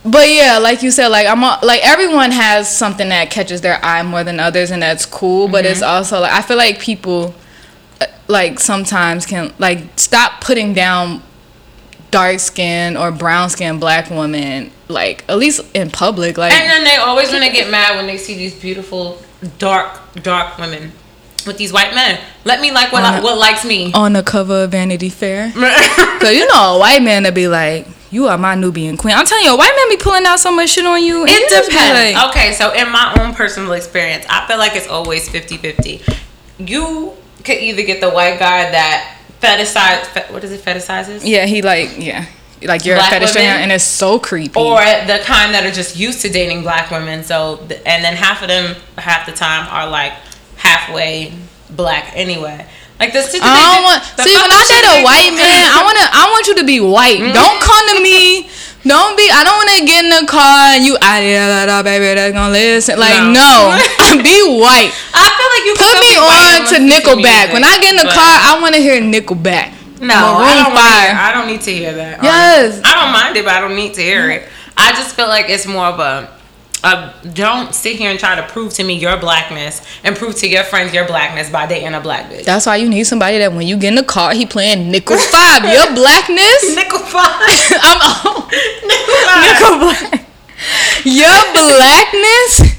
[0.06, 3.84] but yeah, like you said, like I'm a, like everyone has something that catches their
[3.84, 5.48] eye more than others, and that's cool.
[5.48, 5.72] But Mm-hmm.
[5.74, 7.34] it's also like I feel like people
[8.02, 11.22] uh, like sometimes can like stop putting down
[12.12, 16.84] dark skin or brown skin black women like at least in public like And then
[16.86, 19.22] they always want to get mad when they see these beautiful
[19.58, 20.94] dark, dark women
[21.46, 22.20] with these white men.
[22.46, 23.92] Let me like what I, what likes me.
[23.94, 25.52] on the cover of Vanity Fair.
[26.20, 29.26] Cause you know a white man to be like, "You are my Nubian queen." I'm
[29.26, 31.26] telling you, a white man be pulling out so much shit on you.
[31.28, 32.16] It depends.
[32.16, 36.02] like- okay, so in my own personal experience, I feel like it's always 50-50.
[36.58, 37.14] You
[37.44, 41.22] could either get the white guy that fetishize, fe- what is it, fetishizes?
[41.24, 42.26] yeah, he like, yeah,
[42.64, 43.50] like you're Black a fetish women?
[43.64, 44.60] and it's so creepy.
[44.60, 47.24] Or the kind that are just used to dating black women.
[47.24, 50.14] So, and then half of them, half the time, are like
[50.58, 51.34] halfway
[51.70, 52.66] black anyway.
[53.00, 54.00] Like that I don't do- want.
[54.24, 57.20] See, when I date a white man, I wanna, I want you to be white.
[57.20, 57.36] Mm-hmm.
[57.36, 58.48] Don't come to me.
[58.88, 59.28] Don't be.
[59.34, 62.14] I don't want to get in the car and you ah, here, da, da, baby,
[62.16, 62.96] that's gonna listen.
[63.02, 63.76] Like No.
[63.76, 64.94] no, be white.
[65.12, 67.52] I feel like you Put me on to Nickelback.
[67.52, 69.74] When I get in the but- car, I want to hear Nickelback.
[70.00, 71.16] No, I don't, hear.
[71.20, 72.22] I don't need to hear that.
[72.22, 72.76] Yes.
[72.80, 72.84] honestly.
[72.86, 74.48] I don't mind it, but I don't need to hear it.
[74.78, 76.30] I just feel like it's more of a,
[76.86, 80.48] a don't sit here and try to prove to me your blackness and prove to
[80.48, 82.46] your friends your blackness by dating a black bitch.
[82.46, 85.18] That's why you need somebody that when you get in the car, he playing Nickel
[85.18, 85.64] Five.
[85.64, 86.76] Your blackness.
[86.76, 87.26] Nickel five.
[87.82, 88.48] I'm oh,
[88.86, 89.42] Nickel five.
[89.50, 90.26] Nickel Black.
[91.06, 92.75] Your blackness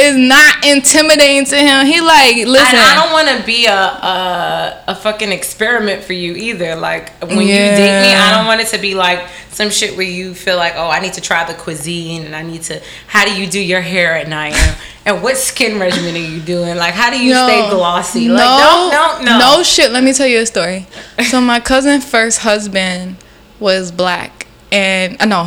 [0.00, 1.86] is not intimidating to him.
[1.86, 2.76] He like listen.
[2.76, 6.74] And I don't want to be a, a a fucking experiment for you either.
[6.76, 10.06] Like when you date me, I don't want it to be like some shit where
[10.06, 12.82] you feel like, oh, I need to try the cuisine and I need to.
[13.06, 14.54] How do you do your hair at night?
[14.54, 16.76] And, and what skin regimen are you doing?
[16.76, 17.46] Like how do you No.
[17.46, 18.28] stay glossy?
[18.28, 19.90] Like no, no, no, no shit.
[19.90, 20.86] Let me tell you a story.
[21.30, 23.16] So my cousin's first husband
[23.58, 25.42] was black, and uh, no,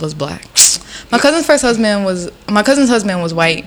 [0.00, 0.44] was black.
[1.14, 3.64] My cousin's first husband was my cousin's husband was white,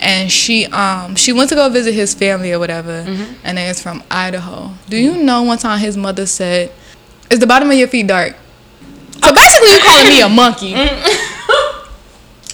[0.00, 3.34] and she um she went to go visit his family or whatever, Mm-hmm.
[3.42, 4.70] and they was from Idaho.
[4.88, 6.70] Do you know one time his mother said,
[7.30, 8.34] "Is the bottom of your feet dark?"
[9.24, 10.74] So basically, you're calling me a monkey.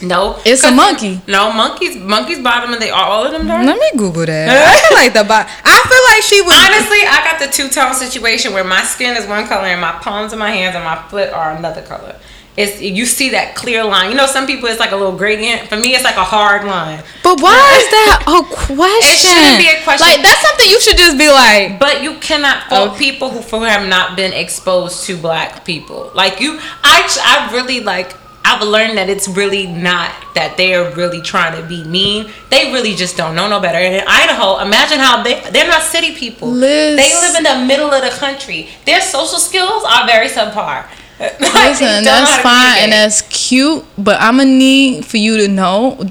[0.02, 1.22] No, It's a monkey.
[1.26, 1.96] No, monkeys.
[1.96, 3.64] Monkeys bottom and they are all of them dark.
[3.64, 4.46] Let me Google that.
[4.50, 5.50] I feel like the bottom.
[5.64, 6.52] I feel like she was.
[6.52, 9.92] Honestly, I got the two tone situation where my skin is one color and my
[9.92, 12.14] palms of my hands and my foot are another color.
[12.56, 14.10] It's you see that clear line.
[14.10, 15.68] You know, some people it's like a little gradient.
[15.68, 17.02] For me, it's like a hard line.
[17.22, 18.86] But why is that a question?
[19.16, 20.06] It shouldn't be a question.
[20.08, 21.78] Like that's something you should just be like.
[21.78, 22.98] But you cannot fault Okay.
[22.98, 26.10] people who who have not been exposed to black people.
[26.14, 28.14] Like you, I I really like.
[28.48, 32.30] I've learned that it's really not that they're really trying to be mean.
[32.48, 33.76] They really just don't know no better.
[33.78, 36.48] And in Idaho, imagine how they they're not city people.
[36.48, 36.94] Liz.
[36.96, 38.68] They live in the middle of the country.
[38.84, 40.86] Their social skills are very subpar.
[41.40, 46.06] Listen, that's fine and that's cute, but I'm gonna need for you to know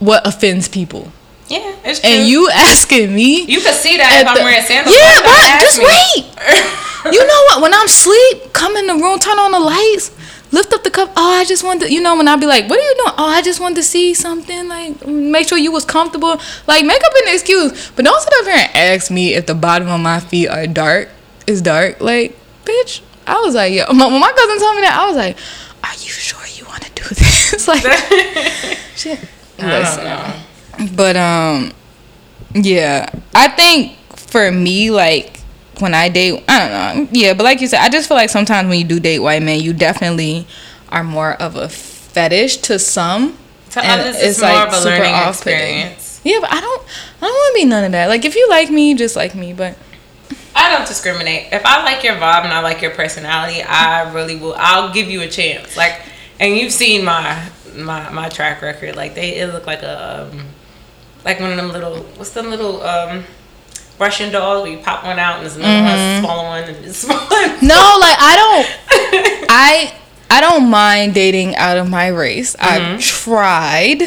[0.00, 1.12] what offends people.
[1.48, 2.10] yeah, it's true.
[2.10, 3.42] And you asking me?
[3.44, 4.96] you can see that at if I'm wearing sandals.
[4.96, 5.86] Yeah, but just me.
[5.86, 6.76] wait.
[7.02, 7.62] You know what?
[7.62, 10.10] When I'm asleep, come in the room, turn on the lights,
[10.52, 11.10] lift up the cup.
[11.16, 13.14] Oh, I just want to, you know, when I be like, what are you doing?
[13.16, 14.68] Oh, I just wanted to see something.
[14.68, 16.38] Like, make sure you was comfortable.
[16.66, 17.90] Like, make up an excuse.
[17.92, 20.66] But don't sit up here and ask me if the bottom of my feet are
[20.66, 21.08] dark.
[21.46, 22.02] Is dark.
[22.02, 22.36] Like,
[22.66, 23.00] bitch.
[23.30, 25.36] I was like, yo, My, when my cousin told me that, I was like,
[25.84, 27.68] are you sure you want to do this?
[27.68, 27.82] like,
[29.56, 30.40] don't know.
[30.96, 31.72] But um,
[32.54, 35.38] yeah, I think for me, like
[35.78, 38.30] when I date, I don't know, yeah, but like you said, I just feel like
[38.30, 40.46] sometimes when you do date white men, you definitely
[40.88, 43.36] are more of a fetish to some.
[43.70, 45.54] To and others, it's, more of a super learning off-putting.
[45.58, 46.20] experience.
[46.24, 46.82] Yeah, but I don't,
[47.18, 48.08] I don't want to be none of that.
[48.08, 49.52] Like if you like me, just like me.
[49.52, 49.78] But
[50.60, 51.52] I don't discriminate.
[51.52, 54.54] If I like your vibe and I like your personality, I really will.
[54.58, 55.74] I'll give you a chance.
[55.74, 56.00] Like,
[56.38, 58.94] and you've seen my my my track record.
[58.94, 60.46] Like they, it looked like a um,
[61.24, 63.24] like one of them little what's them little um
[63.98, 66.98] Russian dolls where you pop one out and there's another one, smaller one, and this
[67.02, 67.46] smaller.
[67.62, 69.94] no, like I don't, I
[70.30, 72.54] I don't mind dating out of my race.
[72.60, 74.02] I've tried,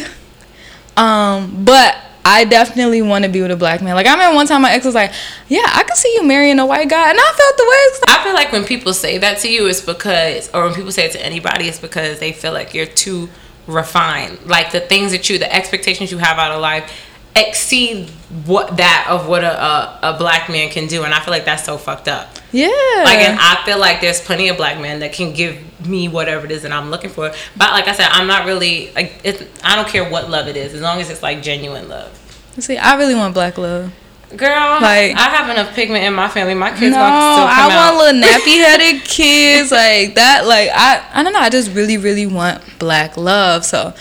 [0.98, 3.96] um, but I definitely want to be with a black man.
[3.96, 5.12] Like I remember one time my ex was like,
[5.50, 8.16] "Yeah, I could see you marrying a white guy," and I felt the way.
[8.16, 11.06] I feel like when people say that to you, it's because, or when people say
[11.06, 13.30] it to anybody, it's because they feel like you're too
[13.68, 14.40] refined.
[14.46, 16.92] Like the things that you, the expectations you have out of life,
[17.36, 18.10] exceed
[18.46, 21.46] what that of what a, a, a black man can do, and I feel like
[21.46, 22.30] that's so fucked up.
[22.52, 22.68] Yeah,
[23.04, 26.46] Like, and I feel like there's plenty of black men that can give me whatever
[26.46, 27.32] it is that I'm looking for.
[27.58, 29.48] But like I said, I'm not really like it.
[29.64, 32.12] I don't care what love it is, as long as it's like genuine love.
[32.60, 33.92] see, I really want black love.
[34.38, 36.54] Girl, Like- I have enough pigment in my family.
[36.56, 37.96] My kids No, gonna still come I out.
[37.96, 40.46] want little nappy headed kids like that.
[40.46, 41.40] Like I, I don't know.
[41.40, 43.64] I just really, really want black love.
[43.66, 43.94] So,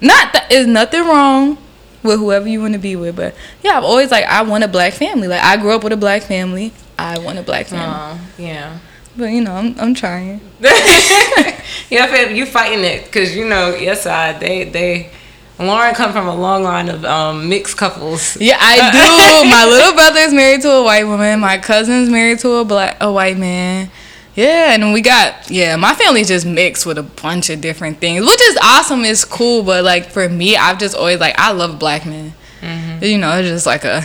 [0.00, 1.58] not that is nothing wrong
[2.02, 4.68] with whoever you want to be with, but yeah, I've always like I want a
[4.68, 5.28] black family.
[5.28, 6.72] Like I grew up with a black family.
[6.98, 7.94] I want a black family.
[7.96, 8.78] Oh, yeah.
[9.16, 10.40] But you know, I'm, I'm trying.
[10.60, 14.40] yeah, fam, you fighting it because you know your side.
[14.40, 15.10] They they
[15.58, 18.36] Lauren come from a long line of um, mixed couples.
[18.40, 18.90] Yeah, I
[19.44, 19.48] do.
[19.50, 21.40] My little brother is married to a white woman.
[21.40, 23.90] My cousin's married to a black a white man.
[24.34, 28.24] Yeah, and we got yeah, my family's just mixed with a bunch of different things,
[28.24, 29.04] which is awesome.
[29.04, 32.32] It's cool, but like for me, I've just always like I love black men.
[32.60, 33.04] Mm-hmm.
[33.04, 34.02] You know, it's just like a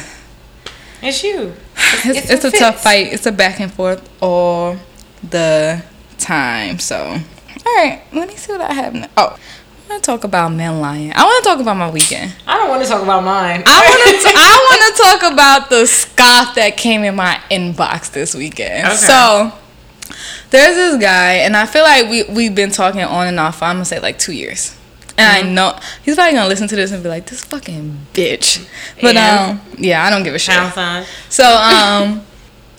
[1.01, 1.53] It's you.
[1.77, 3.13] it's, It's it's, a a tough fight.
[3.13, 4.77] It's a back and forth all
[5.23, 5.81] the
[6.17, 6.79] time.
[6.79, 8.93] So, all right, let me see what I have.
[8.93, 9.09] Now.
[9.15, 9.37] Oh,
[9.87, 11.13] I want to talk about men lying.
[11.15, 12.35] I want to talk about my weekend.
[12.45, 13.63] I don't want to talk about mine.
[13.65, 14.29] I want to.
[14.35, 18.87] I want to talk about the scoff that came in my inbox this weekend.
[18.87, 18.95] Okay.
[18.97, 19.53] So
[20.49, 23.59] there's this guy, and I feel like we we've been talking on and off.
[23.59, 24.75] for, I'm gonna say like two years,
[25.17, 28.67] and I know he's probably gonna listen to this and be like, "This fucking bitch."
[29.01, 29.59] But And?
[29.59, 30.55] um, yeah, I don't give a shit.
[31.29, 32.21] So um,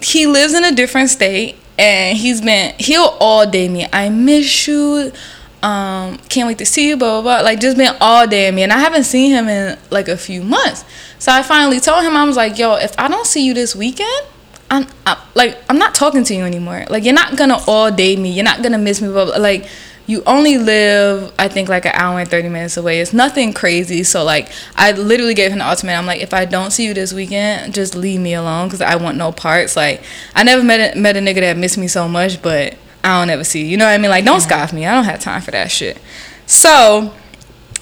[0.01, 3.87] he lives in a different state, and he's been he'll all day me.
[3.93, 5.13] I miss you.
[5.61, 6.97] Um, can't wait to see you.
[6.97, 7.45] Blah blah blah.
[7.45, 10.43] Like just been all day me, and I haven't seen him in like a few
[10.43, 10.85] months.
[11.19, 13.75] So I finally told him I was like, "Yo, if I don't see you this
[13.75, 14.27] weekend,
[14.71, 16.85] I'm, I'm like I'm not talking to you anymore.
[16.91, 18.33] Like you're not gonna all day me.
[18.33, 19.09] You're not gonna miss me.
[19.09, 19.69] But like
[20.07, 23.01] you only live I think like an hour and thirty minutes away.
[23.01, 24.03] It's nothing crazy.
[24.03, 26.01] So like I literally gave him the ultimatum.
[26.01, 28.97] I'm like if I don't see you this weekend, just leave me alone because I
[28.97, 29.77] want no parts.
[29.77, 30.03] Like
[30.35, 33.31] I never met a, met a nigga that missed me so much, but I don't
[33.31, 33.67] ever see you.
[33.67, 34.11] You know what I mean?
[34.11, 34.87] Like don't scoff me.
[34.87, 35.99] I don't have time for that shit.
[36.47, 37.15] So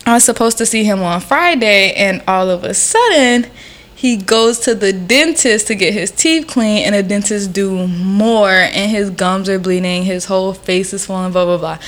[0.04, 3.50] I was supposed to see him on Friday, and all of a sudden
[3.96, 8.50] he goes to the dentist to get his teeth clean and the dentist do more
[8.50, 11.78] and his gums are bleeding his whole face is swollen blah blah blah.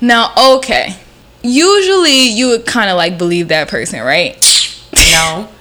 [0.00, 0.96] Now okay.
[1.42, 4.34] Usually you would kind of like believe that person right?
[4.96, 5.48] No.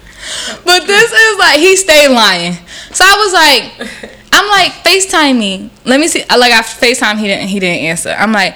[0.65, 2.53] But this is like he stayed lying.
[2.91, 5.69] So i was like i'm like facetime me.
[5.83, 8.09] Let me see like i facetime he didn't he didn't answer.
[8.09, 8.55] I'm like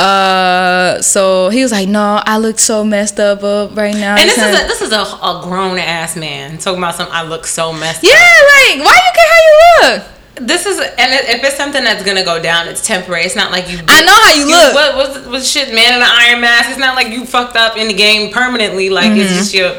[0.00, 4.28] uh, so he was like, "No, I look so messed up up right now." And
[4.28, 7.14] this is a, this is a, a grown ass man talking about something.
[7.14, 8.16] I look so messed yeah, up.
[8.16, 10.46] Yeah, like why you care how you look?
[10.46, 13.24] This is and if it's something that's gonna go down, it's temporary.
[13.24, 13.78] It's not like you.
[13.88, 14.74] I know how you, you look.
[14.74, 16.70] What was was shit, man in an iron mask?
[16.70, 18.88] It's not like you fucked up in the game permanently.
[18.88, 19.20] Like mm-hmm.
[19.20, 19.76] it's just your.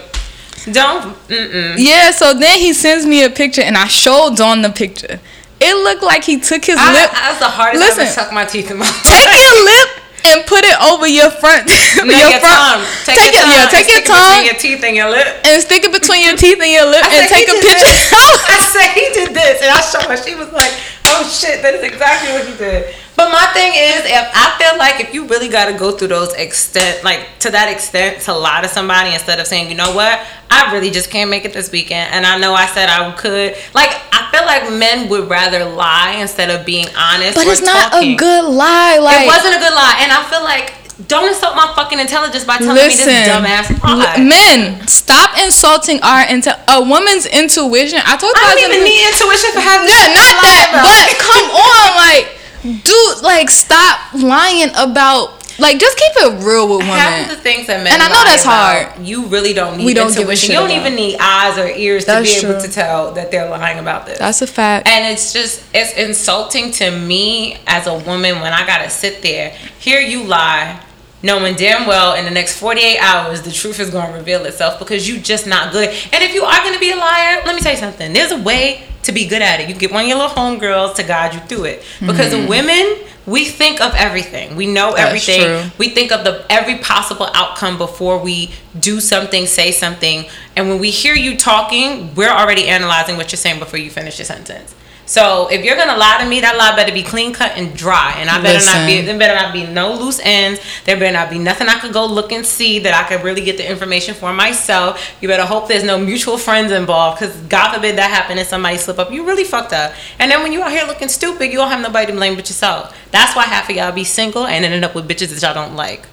[0.71, 1.15] Don't.
[1.29, 1.75] Mm-mm.
[1.79, 2.11] Yeah.
[2.11, 5.19] So then he sends me a picture, and I showed Dawn the picture.
[5.59, 7.11] It looked like he took his I, lip.
[7.11, 8.85] That's the hardest Listen, I've sucked my teeth in my.
[8.85, 11.67] Take your lip and put it over your front.
[11.67, 12.81] No, your, your front.
[12.81, 12.83] Tongue.
[13.05, 14.45] Take, take your, yeah, take your tongue.
[14.45, 15.27] your teeth and your lip.
[15.45, 17.97] And stick it between your teeth and your lip and take a picture.
[18.51, 20.17] I said he did this, and I showed her.
[20.17, 20.71] She was like,
[21.09, 24.77] "Oh shit, that is exactly what he did." But my thing is, if I feel
[24.79, 28.33] like if you really got to go through those extent, like to that extent, to
[28.33, 31.53] lie to somebody instead of saying, you know what, I really just can't make it
[31.53, 33.55] this weekend, and I know I said I could.
[33.73, 37.35] Like I feel like men would rather lie instead of being honest.
[37.35, 38.13] But it's not talking.
[38.13, 38.97] a good lie.
[38.97, 40.73] Like it wasn't a good lie, and I feel like
[41.07, 44.21] don't insult my fucking intelligence by telling Listen, me this dumbass lie.
[44.21, 46.57] Men, stop insulting our intel.
[46.67, 47.99] A woman's intuition.
[48.05, 49.87] I told you I don't even need intuition for having.
[49.89, 50.67] Yeah, not that.
[50.71, 56.79] But come on, like dude, like stop lying about like just keep it real with
[56.79, 56.95] women.
[56.95, 59.05] Half of the things that men and I know that's about, hard.
[59.05, 60.51] You really don't need we don't intuition.
[60.51, 62.49] you don't even need eyes or ears that's to be true.
[62.51, 64.17] able to tell that they're lying about this.
[64.17, 64.87] That's a fact.
[64.87, 69.51] And it's just it's insulting to me as a woman when I gotta sit there,
[69.77, 70.81] hear you lie,
[71.21, 75.07] knowing damn well in the next 48 hours the truth is to reveal itself because
[75.07, 75.89] you just not good.
[75.89, 78.13] And if you are to be a liar, let me tell you something.
[78.13, 79.69] There's a way to be good at it.
[79.69, 81.83] You get one of your little homegirls to guide you through it.
[81.99, 82.47] Because mm-hmm.
[82.49, 84.55] women, we think of everything.
[84.55, 85.71] We know everything.
[85.77, 90.25] We think of the every possible outcome before we do something, say something.
[90.55, 94.17] And when we hear you talking, we're already analyzing what you're saying before you finish
[94.17, 94.75] your sentence.
[95.11, 98.15] So if you're gonna lie to me, that lie better be clean cut and dry,
[98.15, 98.79] and I better Listen.
[98.79, 99.01] not be.
[99.01, 100.61] There better not be no loose ends.
[100.85, 103.41] There better not be nothing I could go look and see that I could really
[103.41, 105.05] get the information for myself.
[105.19, 108.77] You better hope there's no mutual friends involved, because God forbid that happen and somebody
[108.77, 109.91] slip up, you really fucked up.
[110.17, 112.47] And then when you out here looking stupid, you don't have nobody to blame but
[112.47, 112.97] yourself.
[113.11, 115.75] That's why half of y'all be single and end up with bitches that y'all don't
[115.75, 116.05] like.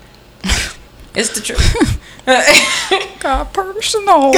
[1.14, 2.01] it's the truth.
[3.20, 4.32] God personal.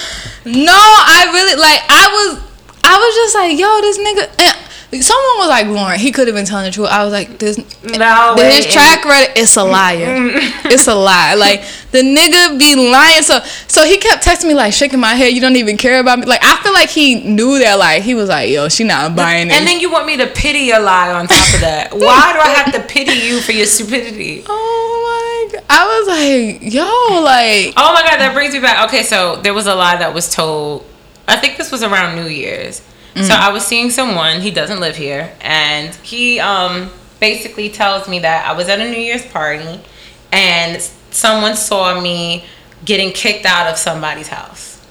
[0.44, 1.80] No, I really like.
[1.88, 2.50] I was,
[2.84, 4.56] I was just like, yo, this nigga.
[4.92, 6.88] And someone was like, Lauren, he could have been telling the truth.
[6.88, 10.06] I was like, this, no, his track record, it's a liar.
[10.66, 11.34] it's a lie.
[11.34, 11.62] Like
[11.92, 13.22] the nigga be lying.
[13.22, 13.38] So,
[13.68, 15.32] so he kept texting me like, shaking my head.
[15.32, 16.26] You don't even care about me.
[16.26, 17.78] Like I feel like he knew that.
[17.78, 19.52] Like he was like, yo, she not buying it.
[19.52, 21.90] And then you want me to pity your lie on top of that.
[21.92, 24.44] Why do I have to pity you for your stupidity?
[24.48, 24.99] Oh
[25.68, 26.82] I was like, yo,
[27.22, 27.74] like.
[27.76, 28.88] Oh my god, that brings me back.
[28.88, 30.86] Okay, so there was a lie that was told.
[31.28, 32.80] I think this was around New Year's.
[32.80, 33.22] Mm-hmm.
[33.22, 34.40] So I was seeing someone.
[34.40, 38.84] He doesn't live here, and he um basically tells me that I was at a
[38.84, 39.80] New Year's party,
[40.32, 40.80] and
[41.10, 42.44] someone saw me
[42.84, 44.84] getting kicked out of somebody's house.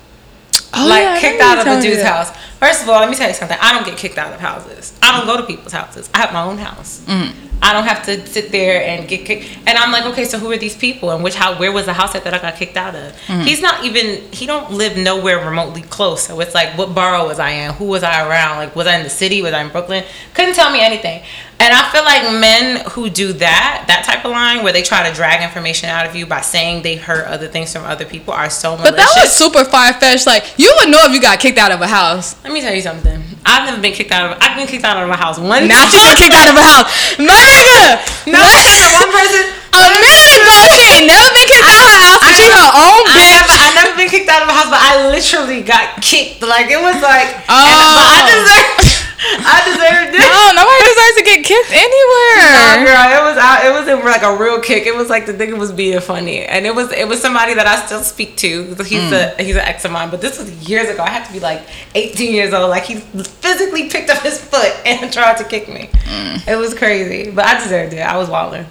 [0.73, 2.31] Oh, like yeah, kicked out of a dude's house.
[2.59, 3.57] First of all, let me tell you something.
[3.59, 4.97] I don't get kicked out of houses.
[5.01, 6.09] I don't go to people's houses.
[6.13, 7.03] I have my own house.
[7.05, 7.48] Mm-hmm.
[7.61, 9.49] I don't have to sit there and get kicked.
[9.67, 11.11] And I'm like, okay, so who are these people?
[11.11, 13.13] And which how where was the house that, that I got kicked out of?
[13.27, 13.41] Mm-hmm.
[13.41, 16.23] He's not even he don't live nowhere remotely close.
[16.23, 17.73] So it's like, what borough was I in?
[17.73, 18.57] Who was I around?
[18.57, 19.41] Like, was I in the city?
[19.41, 20.03] Was I in Brooklyn?
[20.33, 21.21] Couldn't tell me anything.
[21.59, 25.03] And I feel like men who do that, that type of line where they try
[25.03, 28.31] to drag information out of you by saying they heard other things from other people
[28.33, 28.91] are so malicious.
[28.91, 30.25] But that was super far fetched.
[30.25, 32.41] Like you would know if you got kicked out of a house.
[32.43, 33.21] Let me tell you something.
[33.45, 34.37] I've never been kicked out of.
[34.39, 35.67] I've been kicked out of a house one.
[35.67, 36.87] Now she's been kicked out of a house.
[37.19, 38.07] My nigga.
[38.31, 39.59] No, one person.
[39.69, 42.19] A minute ago, she ain't never been kicked out of her house.
[42.23, 43.38] But she her own bitch.
[43.69, 46.41] I never, never been kicked out of a house, but I literally got kicked.
[46.41, 47.29] Like it was like.
[47.45, 47.53] Oh.
[47.53, 49.05] And, but I deserve.
[49.21, 50.19] I deserved it.
[50.23, 52.39] No, nobody deserves to get kicked anywhere.
[52.39, 53.65] No, girl, it was out.
[53.65, 54.85] It wasn't like a real kick.
[54.87, 57.67] It was like the nigga was being funny, and it was it was somebody that
[57.67, 58.63] I still speak to.
[58.83, 59.37] He's Mm.
[59.39, 61.03] a he's an ex of mine, but this was years ago.
[61.03, 61.61] I had to be like
[61.95, 62.69] 18 years old.
[62.69, 65.89] Like he physically picked up his foot and tried to kick me.
[66.05, 66.47] Mm.
[66.47, 67.99] It was crazy, but I deserved it.
[67.99, 68.65] I was wilding.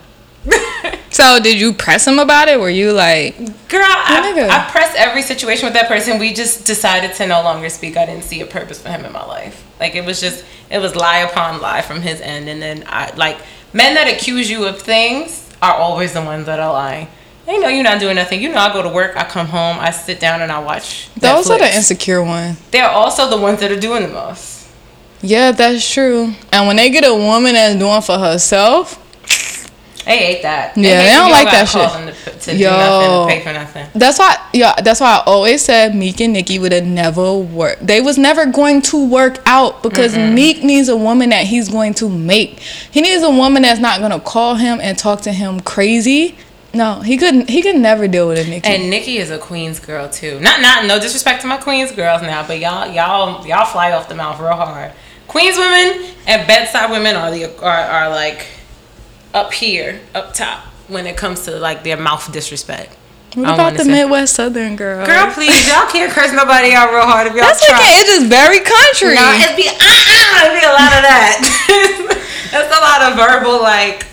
[1.18, 2.61] So did you press him about it?
[2.61, 3.36] Were you like,
[3.68, 3.82] Girl.
[3.82, 6.20] I, I pressed every situation with that person.
[6.20, 7.97] We just decided to no longer speak.
[7.97, 9.66] I didn't see a purpose for him in my life.
[9.80, 12.49] Like it was just, it was lie upon lie from his end.
[12.49, 13.39] And then I like
[13.72, 17.09] men that accuse you of things are always the ones that are lying.
[17.47, 18.41] They know you're not doing nothing.
[18.41, 21.12] You know, I go to work, I come home, I sit down and I watch.
[21.14, 22.61] those are the insecure ones?
[22.70, 24.68] They're also the ones that are doing the most.
[25.20, 26.34] Yeah, that's true.
[26.53, 29.05] And when they get a woman that's doing for herself,
[30.09, 30.74] They ate that.
[30.74, 32.24] Yeah, they don't like that shit.
[32.24, 32.70] To, to Yo.
[32.70, 33.86] do nothing, to pay for nothing.
[33.94, 37.86] that's why yeah, that's why I always said Meek and Nicki would have never worked.
[37.86, 41.92] They was never going to work out because Meek needs a woman that he's going
[41.94, 42.59] to make.
[42.90, 46.38] He needs a woman that's not gonna call him and talk to him crazy.
[46.72, 47.50] No, he couldn't.
[47.50, 48.66] He could never deal with a Nicki.
[48.66, 50.40] And Nicki is a Queens girl too.
[50.40, 54.09] Not not no disrespect to my Queens girls now, but y'all y'all y'all fly off
[54.09, 54.92] the mouth real hard.
[55.26, 58.46] Queens women and Bed Stuy women are the are, are like
[59.39, 62.97] up here, up top when it comes to like their mouth disrespect.
[63.34, 65.07] what about the say- Midwest Southern girl?
[65.07, 67.76] Girl, please, y'all can't curse nobody out real hard if y'all that's try.
[67.76, 67.93] okay.
[68.01, 69.14] It's just very country.
[69.14, 72.24] No, it'd be uh uh it'd be a lot of that.
[72.51, 74.07] That's a lot of verbal like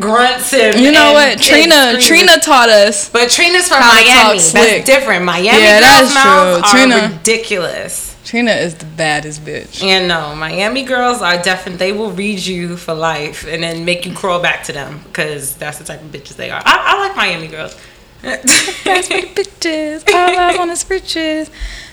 [0.00, 1.42] grunts and you know and- what?
[1.46, 2.06] Trina screams.
[2.06, 3.10] Trina taught us.
[3.10, 4.38] But Trina's from Miami.
[4.38, 4.84] slick.
[4.84, 5.24] That's different.
[5.26, 6.80] Miami Yeah, girls' that's mouths true.
[6.80, 8.07] are Trina- ridiculous.
[8.28, 9.82] Trina is the baddest bitch.
[9.82, 14.04] And no, Miami girls are definitely they will read you for life and then make
[14.04, 16.60] you crawl back to them because that's the type of bitches they are.
[16.62, 17.74] I, I like Miami girls.
[18.20, 20.06] That's for the bitches.
[20.12, 21.50] All I want is riches.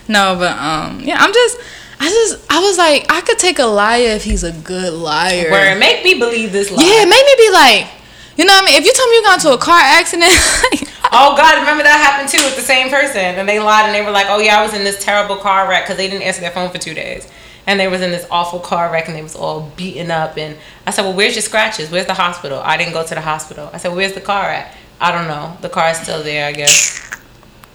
[0.09, 1.57] No, but um, yeah, I'm just,
[2.01, 5.49] I just, I was like, I could take a liar if he's a good liar.
[5.49, 6.83] Where make me believe this lie.
[6.83, 7.87] Yeah, it made me be like,
[8.35, 8.77] you know what I mean?
[8.77, 10.33] If you tell me you got into a car accident,
[11.11, 14.01] Oh God, remember that happened too with the same person, and they lied and they
[14.01, 16.41] were like, "Oh yeah, I was in this terrible car wreck" because they didn't answer
[16.41, 17.27] their phone for two days,
[17.67, 20.37] and they was in this awful car wreck and they was all beaten up.
[20.37, 21.89] And I said, "Well, where's your scratches?
[21.91, 23.69] Where's the hospital?" I didn't go to the hospital.
[23.73, 25.57] I said, "Where's the car at?" I don't know.
[25.61, 27.01] The car is still there, I guess.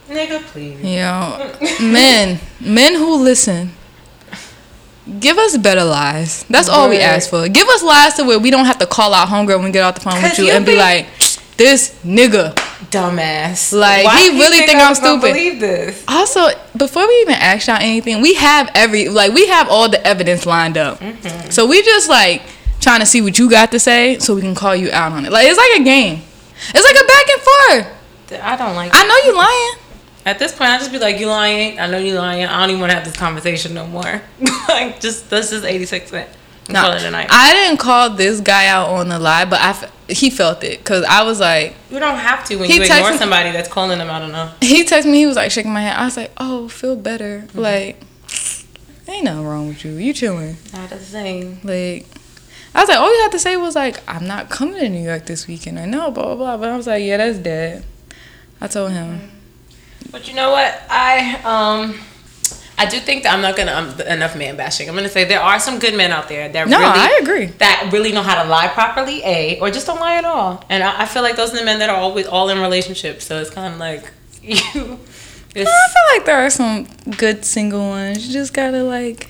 [0.08, 0.80] Nigga, please.
[0.82, 1.52] Yo,
[1.86, 3.72] men, men who listen,
[5.20, 6.44] give us better lies.
[6.50, 7.48] That's all we ask for.
[7.48, 9.82] Give us lies to where we don't have to call out homegirl when we get
[9.84, 11.06] off the phone with you you and be think- like,
[11.60, 12.54] this nigga.
[12.90, 13.78] Dumbass.
[13.78, 15.20] Like, Why he really think I I'm stupid.
[15.20, 16.02] Believe this.
[16.08, 20.04] Also, before we even ask y'all anything, we have every like we have all the
[20.06, 20.98] evidence lined up.
[20.98, 21.50] Mm-hmm.
[21.50, 22.42] So we just like
[22.80, 25.26] trying to see what you got to say so we can call you out on
[25.26, 25.32] it.
[25.32, 26.22] Like it's like a game.
[26.74, 28.42] It's like a back and forth.
[28.42, 28.92] I don't like.
[28.94, 29.74] I know you lying.
[30.24, 31.78] At this point, I just be like, "You lying?
[31.78, 32.44] I know you lying.
[32.44, 34.22] I don't even want to have this conversation no more.
[34.68, 36.28] like, just this is eighty six cent.
[36.68, 37.26] No, Call it a night.
[37.30, 40.78] I didn't call this guy out on the lie, but I f- he felt it
[40.78, 43.68] because I was like, you don't have to when He you ignore texted- somebody that's
[43.68, 44.08] calling them.
[44.10, 44.50] I don't know.
[44.60, 45.96] he texted me, he was like shaking my head.
[45.96, 47.40] I was like, oh, feel better.
[47.48, 47.58] Mm-hmm.
[47.58, 48.00] Like,
[49.08, 49.92] ain't nothing wrong with you.
[49.92, 50.56] You chilling.
[50.72, 51.58] Not the same.
[51.64, 52.06] Like,
[52.74, 55.02] I was like, all you had to say was like, I'm not coming to New
[55.02, 55.78] York this weekend.
[55.80, 56.56] I know, blah blah blah.
[56.56, 57.84] But I was like, yeah, that's dead.
[58.60, 59.28] I told him.
[60.12, 60.80] But you know what?
[60.88, 61.98] I um
[62.80, 64.88] I do think that I'm not gonna um, enough man bashing.
[64.88, 67.46] I'm gonna say there are some good men out there that No, really I agree.
[67.58, 70.64] that really know how to lie properly, a or just don't lie at all.
[70.70, 73.26] And I, I feel like those are the men that are always all in relationships.
[73.26, 74.10] So it's kind of like
[74.42, 74.98] you.
[75.54, 76.86] I feel like there are some
[77.18, 78.26] good single ones.
[78.26, 79.28] You just gotta like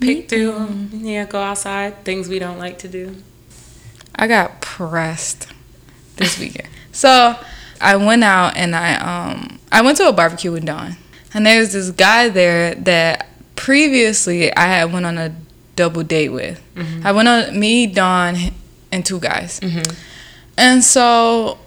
[0.00, 0.52] pick through.
[0.52, 0.90] them.
[0.92, 2.04] Yeah, go outside.
[2.04, 3.16] Things we don't like to do.
[4.14, 5.48] I got pressed
[6.16, 6.68] this weekend.
[6.92, 7.36] so
[7.80, 10.96] I went out and I um I went to a barbecue with Dawn.
[11.34, 15.34] And there's this guy there that previously I had went on a
[15.76, 16.62] double date with.
[16.74, 17.06] Mm-hmm.
[17.06, 18.36] I went on me, Dawn,
[18.92, 19.60] and two guys.
[19.60, 19.92] Mm-hmm.
[20.56, 21.58] And so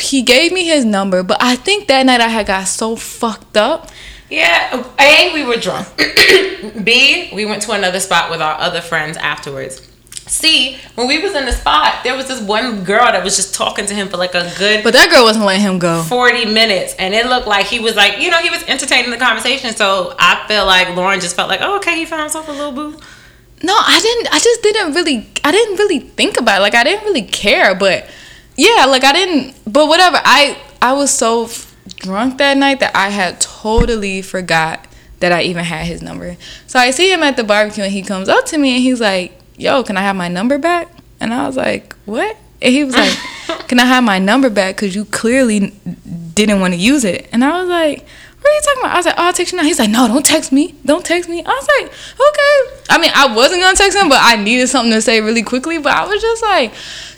[0.00, 3.56] he gave me his number, but I think that night I had got so fucked
[3.56, 3.90] up.
[4.30, 5.88] Yeah, A, we were drunk.
[6.84, 9.89] B, we went to another spot with our other friends afterwards.
[10.30, 13.54] C, when we was in the spot, there was this one girl that was just
[13.54, 16.02] talking to him for like a good But that girl wasn't letting him go.
[16.04, 16.94] 40 minutes.
[16.98, 19.74] And it looked like he was like, you know, he was entertaining the conversation.
[19.74, 22.72] So I feel like Lauren just felt like, oh, okay, he found himself a little
[22.72, 22.98] boo.
[23.62, 24.34] No, I didn't.
[24.34, 25.28] I just didn't really.
[25.44, 26.62] I didn't really think about it.
[26.62, 27.74] Like I didn't really care.
[27.74, 28.08] But
[28.56, 29.54] yeah, like I didn't.
[29.70, 30.18] But whatever.
[30.24, 34.86] I I was so f- drunk that night that I had totally forgot
[35.18, 36.36] that I even had his number.
[36.66, 39.00] So I see him at the barbecue and he comes up to me and he's
[39.00, 40.88] like, "Yo, can I have my number back?"
[41.20, 43.16] And I was like, "What?" And he was like,
[43.68, 44.76] "Can I have my number back?
[44.76, 45.72] Cause you clearly
[46.34, 48.06] didn't want to use it." And I was like.
[48.50, 48.92] Are you talking about?
[48.92, 49.64] I was like, oh, I'll text you now.
[49.64, 50.74] He's like, no, don't text me.
[50.84, 51.42] Don't text me.
[51.44, 52.82] I was like, okay.
[52.90, 55.78] I mean, I wasn't gonna text him, but I needed something to say really quickly.
[55.78, 56.72] But I was just like,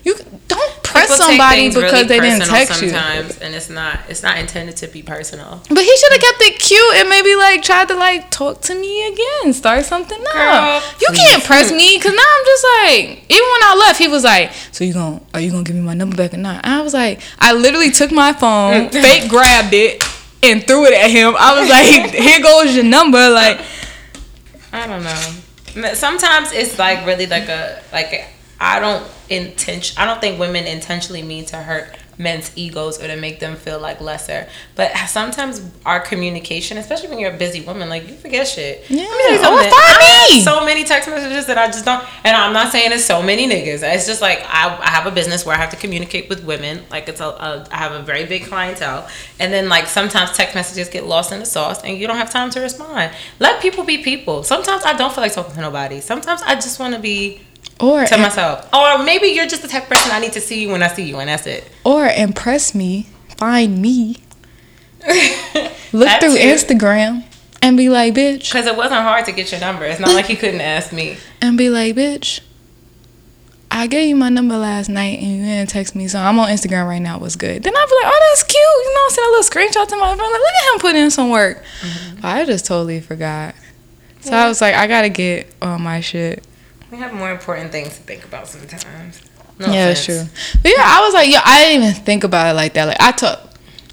[0.05, 0.15] You
[0.49, 3.47] don't press somebody because really they didn't text sometimes, you.
[3.47, 5.63] and it's not it's not intended to be personal.
[5.69, 8.75] But he should have kept it cute and maybe like tried to like talk to
[8.75, 10.83] me again, start something up.
[11.01, 14.25] you can't press me because now I'm just like even when I left, he was
[14.25, 16.75] like, "So you gonna are you gonna give me my number back or not?" And
[16.75, 20.03] I was like, I literally took my phone, fake grabbed it,
[20.43, 21.35] and threw it at him.
[21.39, 23.61] I was like, "Here goes your number." Like,
[24.73, 25.95] I don't know.
[25.95, 28.27] Sometimes it's like really like a like
[28.61, 29.97] I don't intention.
[29.99, 33.79] I don't think women intentionally mean to hurt men's egos or to make them feel
[33.81, 34.47] like lesser.
[34.75, 38.85] But sometimes our communication, especially when you're a busy woman, like you forget shit.
[38.89, 39.07] Yeah.
[39.09, 40.41] Oh, me.
[40.41, 42.05] so many text messages that I just don't.
[42.25, 43.83] And I'm not saying it's so many niggas.
[43.83, 46.83] It's just like I, I have a business where I have to communicate with women.
[46.91, 49.09] Like it's a, a I have a very big clientele,
[49.39, 52.31] and then like sometimes text messages get lost in the sauce, and you don't have
[52.31, 53.13] time to respond.
[53.39, 54.43] Let people be people.
[54.43, 56.01] Sometimes I don't feel like talking to nobody.
[56.01, 57.41] Sometimes I just want to be
[57.83, 58.73] or to myself.
[58.73, 61.05] Or maybe you're just the type person I need to see you when I see
[61.05, 61.71] you, and that's it.
[61.85, 64.23] Or impress me, find me,
[65.93, 66.39] look through too.
[66.39, 67.25] Instagram,
[67.61, 68.51] and be like, bitch.
[68.51, 69.85] Because it wasn't hard to get your number.
[69.85, 71.17] It's not like you couldn't ask me.
[71.41, 72.41] And be like, bitch.
[73.75, 76.51] I gave you my number last night and you didn't text me, so I'm on
[76.51, 77.19] Instagram right now.
[77.19, 77.63] What's good?
[77.63, 78.59] Then I'd be like, oh, that's cute.
[78.61, 80.31] You know, send a little screenshot to my friend.
[80.31, 81.63] Like, look at him putting in some work.
[81.81, 82.27] Mm-hmm.
[82.27, 83.55] I just totally forgot.
[84.21, 84.45] So yeah.
[84.45, 86.45] I was like, I gotta get on my shit.
[86.93, 89.23] We have more important things to think about sometimes.
[89.59, 90.07] No yeah, offense.
[90.07, 90.61] that's true.
[90.63, 92.85] But yeah, I was like, yo, I didn't even think about it like that.
[92.85, 93.41] Like I took,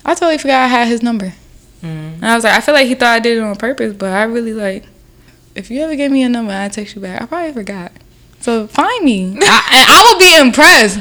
[0.03, 1.33] I totally forgot I had his number.
[1.81, 2.15] Mm.
[2.15, 4.11] And I was like, I feel like he thought I did it on purpose, but
[4.11, 4.83] I really like.
[5.55, 7.21] If you ever gave me a number, I text you back.
[7.21, 7.93] I probably forgot.
[8.41, 9.37] So find me.
[9.41, 10.99] I, I will be impressed.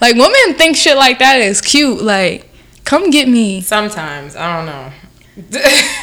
[0.00, 2.02] Like women think shit like that is cute.
[2.02, 2.50] Like,
[2.82, 3.60] come get me.
[3.60, 4.92] Sometimes I don't know.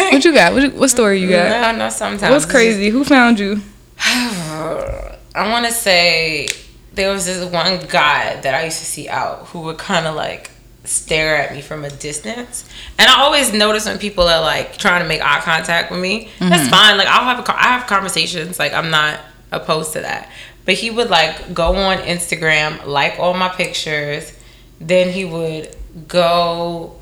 [0.10, 0.54] what you got?
[0.54, 1.74] What, what story you got?
[1.74, 1.90] No, no.
[1.90, 2.32] Sometimes.
[2.32, 2.88] What's crazy?
[2.88, 3.60] Who found you?
[5.36, 6.48] I want to say
[6.94, 10.16] there was this one guy that I used to see out who would kind of
[10.16, 10.52] like
[10.84, 12.70] stare at me from a distance.
[13.00, 16.26] And I always notice when people are like trying to make eye contact with me.
[16.26, 16.50] Mm-hmm.
[16.50, 16.98] That's fine.
[16.98, 18.60] Like I'll have a, I have conversations.
[18.60, 19.20] Like I'm not
[19.52, 20.30] opposed to that.
[20.66, 24.38] But he would like go on Instagram, like all my pictures.
[24.80, 25.76] Then he would
[26.08, 27.00] go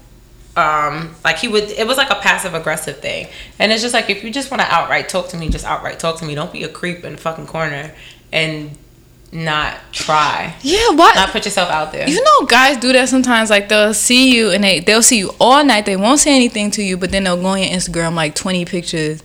[0.57, 3.25] um like he would it was like a passive aggressive thing
[3.57, 5.97] and it's just like if you just want to outright talk to me just outright
[5.97, 7.95] talk to me don't be a creep in the fucking corner
[8.31, 8.77] and
[9.31, 10.55] not try.
[10.61, 11.15] Yeah, what?
[11.15, 12.09] Not put yourself out there.
[12.09, 13.49] You know, guys do that sometimes.
[13.49, 15.85] Like they'll see you and they they'll see you all night.
[15.85, 18.65] They won't say anything to you, but then they'll go on your Instagram like twenty
[18.65, 19.23] pictures.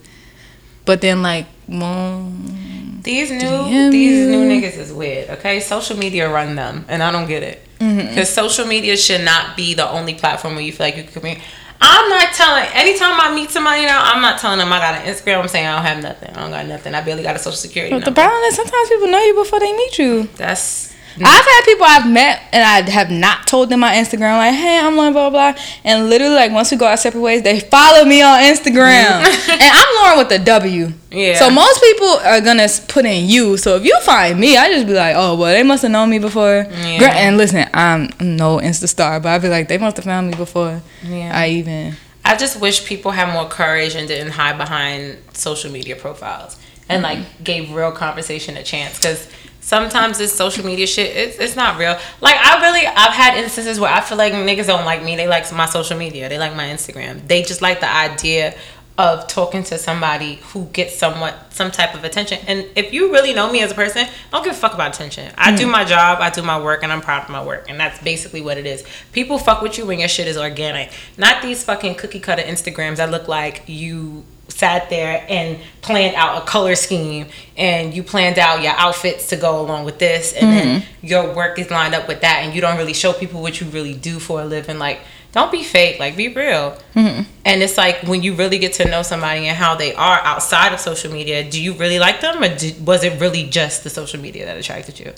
[0.85, 4.31] But then like, these new DM these you.
[4.31, 5.31] new niggas is weird.
[5.31, 7.63] Okay, social media run them, and I don't get it.
[7.79, 8.23] Because mm-hmm.
[8.23, 11.45] social media should not be the only platform where you feel like you can communicate.
[11.81, 12.65] I'm not telling.
[12.73, 15.41] Anytime I meet somebody now, I'm not telling them I got an Instagram.
[15.41, 16.31] I'm saying I don't have nothing.
[16.31, 16.95] I don't got nothing.
[16.95, 17.91] I barely got a social security.
[17.91, 18.11] But number.
[18.11, 20.29] the problem is sometimes people know you before they meet you.
[20.37, 24.55] That's I've had people I've met and I have not told them my Instagram, like,
[24.55, 25.63] hey, I'm Lauren, blah, blah, blah.
[25.85, 29.23] And literally, like, once we go our separate ways, they follow me on Instagram.
[29.51, 30.93] and I'm Lauren with the W.
[31.11, 31.39] Yeah.
[31.39, 33.57] So most people are going to put in you.
[33.57, 36.11] So if you find me, I just be like, oh, well, they must have known
[36.11, 36.67] me before.
[36.71, 37.13] Yeah.
[37.15, 40.37] And listen, I'm no Insta star, but I be like, they must have found me
[40.37, 41.33] before yeah.
[41.35, 41.97] I even.
[42.25, 46.59] I just wish people had more courage and didn't hide behind social media profiles
[46.89, 47.21] and mm-hmm.
[47.21, 49.29] like gave real conversation a chance because
[49.67, 51.99] sometimes this social media shit it's, it's not real.
[52.21, 55.17] Like i really i've had instances where i feel like niggas don't like me.
[55.17, 56.29] They like my social media.
[56.29, 57.27] They like my instagram.
[57.27, 58.55] They just like the idea
[58.99, 62.39] of talking to somebody who gets somewhat some type of attention.
[62.47, 64.95] And if you really know me as a person i don't give a fuck about
[64.95, 65.35] attention.
[65.37, 65.59] I mm.
[65.59, 66.21] do my job.
[66.21, 67.69] I do my work and i'm proud of my work.
[67.69, 68.85] And that's basically what it is.
[69.13, 70.93] People fuck with you when your shit is organic.
[71.19, 76.43] Not these fucking cookie cutter instagrams that look like you sat there and planned out
[76.43, 77.27] a color scheme
[77.57, 80.57] and you planned out your outfits to go along with this and mm-hmm.
[80.57, 83.61] then your work is lined up with that and you don't really show people what
[83.61, 85.01] you really do for a living like
[85.33, 87.23] don't be fake like be real mm-hmm.
[87.45, 90.73] and it's like when you really get to know somebody and how they are outside
[90.73, 92.49] of social media do you really like them or
[92.85, 95.13] was it really just the social media that attracted you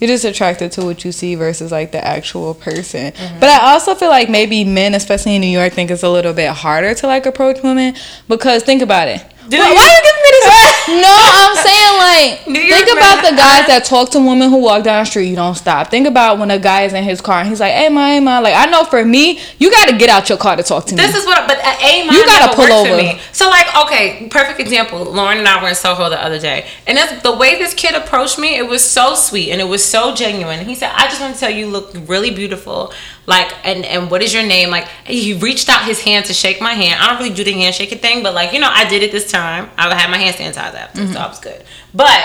[0.00, 3.12] you're just attracted to what you see versus like the actual person.
[3.12, 3.40] Mm-hmm.
[3.40, 6.32] But I also feel like maybe men, especially in New York, think it's a little
[6.32, 7.94] bit harder to like approach women
[8.28, 9.24] because think about it.
[9.48, 9.74] Do why, you?
[9.74, 10.46] why are you giving me this?
[11.06, 15.02] no, I'm saying like think about the guys that talk to women who walk down
[15.02, 15.28] the street.
[15.28, 15.90] You don't stop.
[15.90, 18.40] Think about when a guy is in his car and he's like, "Hey, my, my."
[18.40, 20.94] Like I know for me, you got to get out your car to talk to
[20.94, 21.02] me.
[21.02, 22.96] This is what, but uh, a you got to pull over.
[22.96, 23.20] me.
[23.32, 25.04] So like, okay, perfect example.
[25.04, 27.94] Lauren and I were in Soho the other day, and that's the way this kid
[27.94, 28.56] approached me.
[28.56, 30.64] It was so sweet and it was so genuine.
[30.64, 32.92] He said, "I just want to tell you, you look really beautiful."
[33.26, 34.70] Like and and what is your name?
[34.70, 37.00] Like he reached out his hand to shake my hand.
[37.00, 39.30] I don't really do the handshaking thing but like you know i did it this
[39.30, 39.70] time.
[39.76, 41.12] I had my hand sanitizer after mm-hmm.
[41.12, 41.64] so i was good.
[41.94, 42.24] But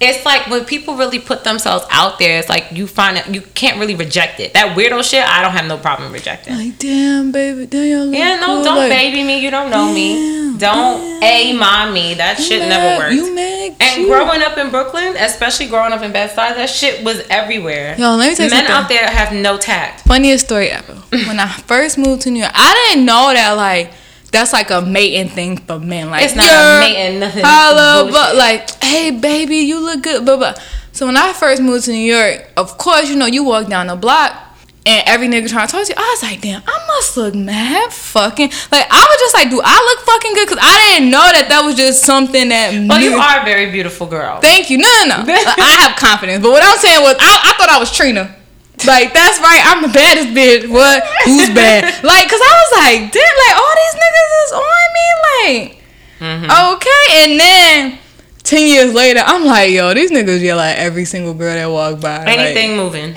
[0.00, 3.42] it's like when people really put themselves out there, it's like you find it, you
[3.42, 4.54] can't really reject it.
[4.54, 6.56] That weirdo shit, I don't have no problem rejecting.
[6.56, 8.64] Like, damn, baby, damn, Yeah, no, cool.
[8.64, 9.40] don't like, baby me.
[9.44, 10.56] You don't know me.
[10.58, 12.14] Don't a mommy.
[12.14, 13.14] That you shit mad- never worked.
[13.14, 14.08] You mad and cute.
[14.08, 17.94] growing up in Brooklyn, especially growing up in Bed Stuy, that shit was everywhere.
[17.98, 18.84] Yo, let me tell you Men something.
[18.84, 20.02] out there have no tact.
[20.06, 20.94] Funniest story ever.
[21.10, 23.92] when I first moved to New York, I didn't know that like
[24.30, 26.10] that's like a mating thing for men.
[26.10, 27.42] Like It's not "Yeah, a mating, nothing.
[27.44, 30.54] Holla, but like, hey baby, you look good, blah blah.
[30.92, 33.86] So when I first moved to New York, of course, you know, you walk down
[33.86, 34.32] the block
[34.86, 35.94] and every nigga trying to talk to you.
[35.96, 38.48] I was like, damn, I must look mad fucking.
[38.72, 40.48] Like I was just like, do I look fucking good?
[40.48, 42.72] Cause I didn't know that that was just something that.
[42.88, 44.40] Well, you are a very beautiful girl.
[44.40, 44.78] Thank you.
[44.78, 45.34] No, no, no.
[45.34, 46.42] I have confidence.
[46.42, 48.36] But what I'm saying was, I, I thought I was Trina.
[48.86, 49.62] Like, that's right.
[49.64, 50.68] I'm the baddest bitch.
[50.70, 51.02] What?
[51.24, 51.84] Who's bad?
[52.04, 55.06] Like, because I was like, damn, like, all these niggas is on me.
[55.70, 55.76] Like,
[56.20, 56.74] Mm-hmm.
[56.74, 57.32] okay.
[57.32, 57.98] And then
[58.42, 62.00] 10 years later, I'm like, yo, these niggas yell at every single girl that walk
[62.00, 62.24] by.
[62.24, 63.16] Like, Anything moving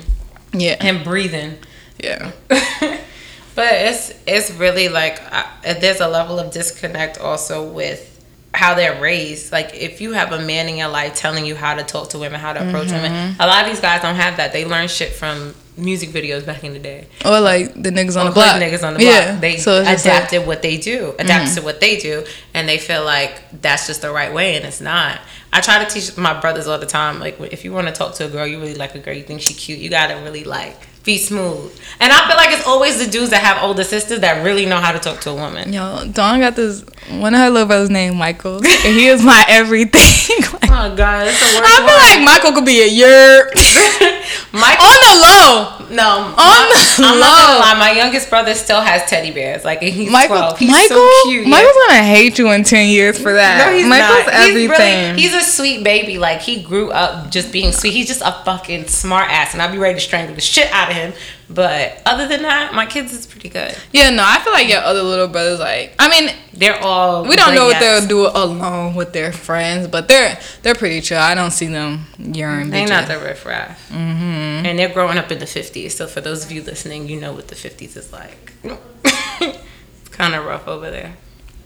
[0.53, 0.78] yeah.
[0.80, 1.57] and breathing.
[2.01, 2.32] Yeah.
[2.49, 5.43] but it's it's really like uh,
[5.80, 8.12] there's a level of disconnect also with
[8.54, 9.51] how they're raised.
[9.51, 12.20] Like if you have a man in your life telling you how to talk to
[12.20, 13.01] women, how to approach Mm-hmm.
[13.04, 14.54] women, a lot of these guys don't have that.
[14.54, 17.08] They learn shit from music videos back in the day.
[17.26, 18.62] Or like the niggas on Or the block.
[18.62, 19.12] niggas on the block.
[19.12, 19.39] Yeah.
[19.39, 20.08] They so just like- Mm-hmm.
[20.08, 22.24] adapted what they do, adapts to what they do,
[22.54, 25.20] and they feel like that's just the right way, and it's not.
[25.51, 28.14] I try to teach my brothers all the time, like if you want to talk
[28.16, 30.43] to a girl, you really like a girl, you think she cute, you gotta really
[30.43, 31.72] like be smooth.
[31.99, 34.78] And I feel like it's always the dudes that have older sisters that really know
[34.78, 35.72] how to talk to a woman.
[35.74, 39.43] Yo, Dawn got this one of her little brothers named Michael, and he is my
[39.49, 40.41] everything.
[40.54, 43.51] like, Oh god, it's the worst I feel like Michael could be a yerp
[44.54, 44.86] Michael.
[44.86, 45.82] on the low.
[45.93, 47.75] No, On my, I'm not gonna lie.
[47.77, 49.63] My youngest brother still has teddy bears.
[49.63, 50.59] Like he's Michael, twelve.
[50.59, 51.47] He's Michael, so cute.
[51.47, 53.65] Michael's gonna hate you in ten years for that.
[53.65, 54.33] No, he's Michael's not.
[54.33, 55.15] everything.
[55.15, 56.17] He's, really, he's a sweet baby.
[56.17, 57.93] Like he grew up just being sweet.
[57.93, 60.89] He's just a fucking smart ass, and I'd be ready to strangle the shit out
[60.89, 61.13] of him.
[61.49, 63.75] But other than that, my kids is pretty good.
[63.91, 67.25] yeah, no, I feel like your other little brothers, like, I mean, They're all.
[67.25, 71.19] we don't know what they'll do alone with their friends, but they're they're pretty chill.
[71.19, 72.69] I don't see them urine.
[72.69, 72.89] They bitches.
[72.89, 74.65] not the riffraff, mm-hmm.
[74.65, 75.95] and they're growing up in the fifties.
[75.95, 78.53] So for those of you listening, you know what the fifties is like.
[78.63, 81.15] it's kind of rough over there.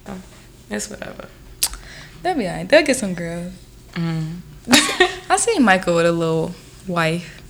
[0.05, 0.17] So,
[0.69, 1.28] it's whatever.
[2.23, 2.67] They'll be alright.
[2.67, 3.53] They'll get some girls.
[3.93, 4.38] Mm.
[5.30, 6.53] I see Michael with a little
[6.88, 7.41] wife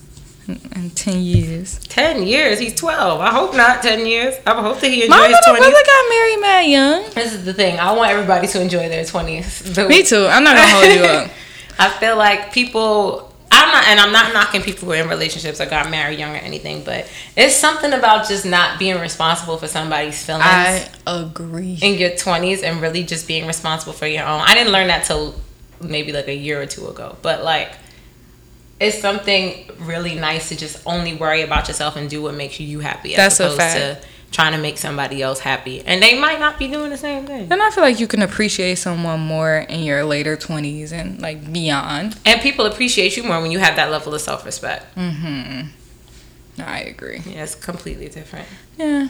[0.48, 1.80] in, ten years.
[1.88, 2.60] Ten years.
[2.60, 3.22] He's twelve.
[3.22, 4.36] I hope not ten years.
[4.46, 5.10] I hope that he enjoys.
[5.10, 5.68] My little twenties.
[5.68, 7.04] brother got married mad young.
[7.14, 7.80] This is the thing.
[7.80, 9.78] I want everybody to enjoy their twenties.
[9.78, 10.26] Me too.
[10.26, 11.32] I'm not gonna hold you up.
[11.80, 13.26] I feel like people.
[13.50, 16.36] I'm not, and I'm not knocking people who are in relationships or got married young
[16.36, 21.80] or anything, but it's something about just not being responsible for somebody's feelings I agree.
[21.82, 24.42] in your 20s and really just being responsible for your own.
[24.42, 25.34] I didn't learn that till
[25.82, 27.72] maybe like a year or two ago, but like
[28.80, 32.80] it's something really nice to just only worry about yourself and do what makes you
[32.80, 34.00] happy as That's opposed to
[34.32, 35.82] trying to make somebody else happy.
[35.86, 37.52] And they might not be doing the same thing.
[37.52, 41.52] And I feel like you can appreciate someone more in your later 20s and like
[41.52, 42.18] beyond.
[42.26, 44.96] And people appreciate you more when you have that level of self-respect.
[44.96, 45.70] Mm-hmm.
[46.62, 47.22] I agree.
[47.26, 48.48] Yeah, it's completely different.
[48.78, 49.08] Yeah.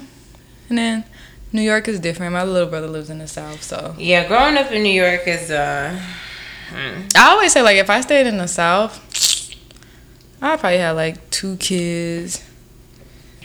[0.69, 1.03] And then
[1.51, 2.33] New York is different.
[2.33, 5.49] My little brother lives in the South, so Yeah, growing up in New York is
[5.49, 5.99] uh
[7.15, 9.01] I always say like if I stayed in the South,
[10.41, 12.43] I'd probably have like two kids.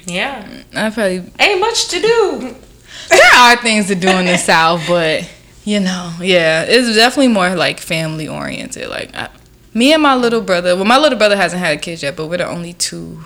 [0.05, 0.47] yeah.
[0.75, 2.55] I probably Ain't much to do.
[3.09, 5.29] there are things to do in the South, but
[5.65, 8.89] you know, yeah, it's definitely more like family oriented.
[8.89, 9.29] Like I,
[9.75, 10.75] me and my little brother.
[10.77, 13.21] Well, my little brother hasn't had kids yet, but we're the only two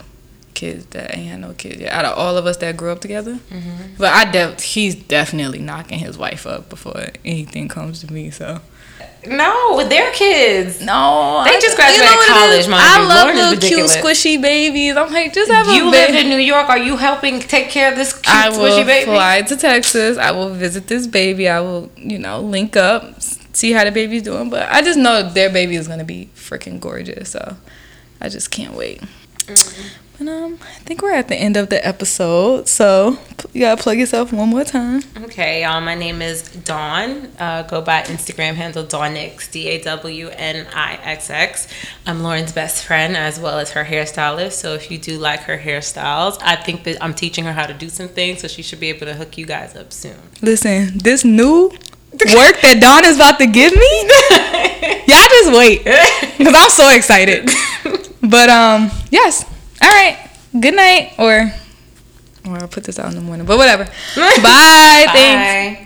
[0.55, 3.01] kids that ain't had no kids yet out of all of us that grew up
[3.01, 3.35] together.
[3.51, 3.95] Mm-hmm.
[3.99, 8.31] But I def- he's definitely knocking his wife up before anything comes to me.
[8.31, 8.61] So
[9.27, 10.81] No, with their kids.
[10.81, 13.09] no, They I- just graduated what it college, mind I you.
[13.09, 14.97] love is little cute squishy babies.
[14.97, 16.13] I'm like, just have a You baby.
[16.13, 16.69] live in New York.
[16.69, 19.05] Are you helping take care of this cute I will squishy baby?
[19.11, 20.17] fly to Texas.
[20.19, 21.49] I will visit this baby.
[21.49, 23.21] I will, you know, link up,
[23.53, 24.51] see how the baby's doing.
[24.51, 27.31] But I just know their baby is gonna be freaking gorgeous.
[27.31, 27.57] So
[28.21, 29.03] I just can't wait.
[29.47, 29.91] Mm.
[30.19, 32.69] But um, I think we're at the end of the episode.
[32.69, 33.19] So
[33.53, 35.03] you gotta plug yourself one more time.
[35.25, 35.81] Okay, y'all.
[35.83, 37.29] My name is Dawn.
[37.39, 41.69] Uh, go by Instagram handle Dawnixx, D A W N I X X.
[42.07, 44.53] I'm Lauren's best friend as well as her hairstylist.
[44.53, 47.75] So if you do like her hairstyles, I think that I'm teaching her how to
[47.75, 50.17] do some things, so she should be able to hook you guys up soon.
[50.41, 51.69] Listen, this new
[52.13, 54.03] work that Dawn is about to give me,
[55.07, 55.85] y'all just wait,
[56.39, 57.51] cause I'm so excited.
[58.29, 59.45] But um, yes.
[59.83, 60.19] All right.
[60.59, 61.53] Good night, or
[62.47, 63.47] or I'll put this out in the morning.
[63.47, 63.85] But whatever.
[64.17, 65.07] Bye.
[65.13, 65.81] Thanks.
[65.85, 65.86] Bye.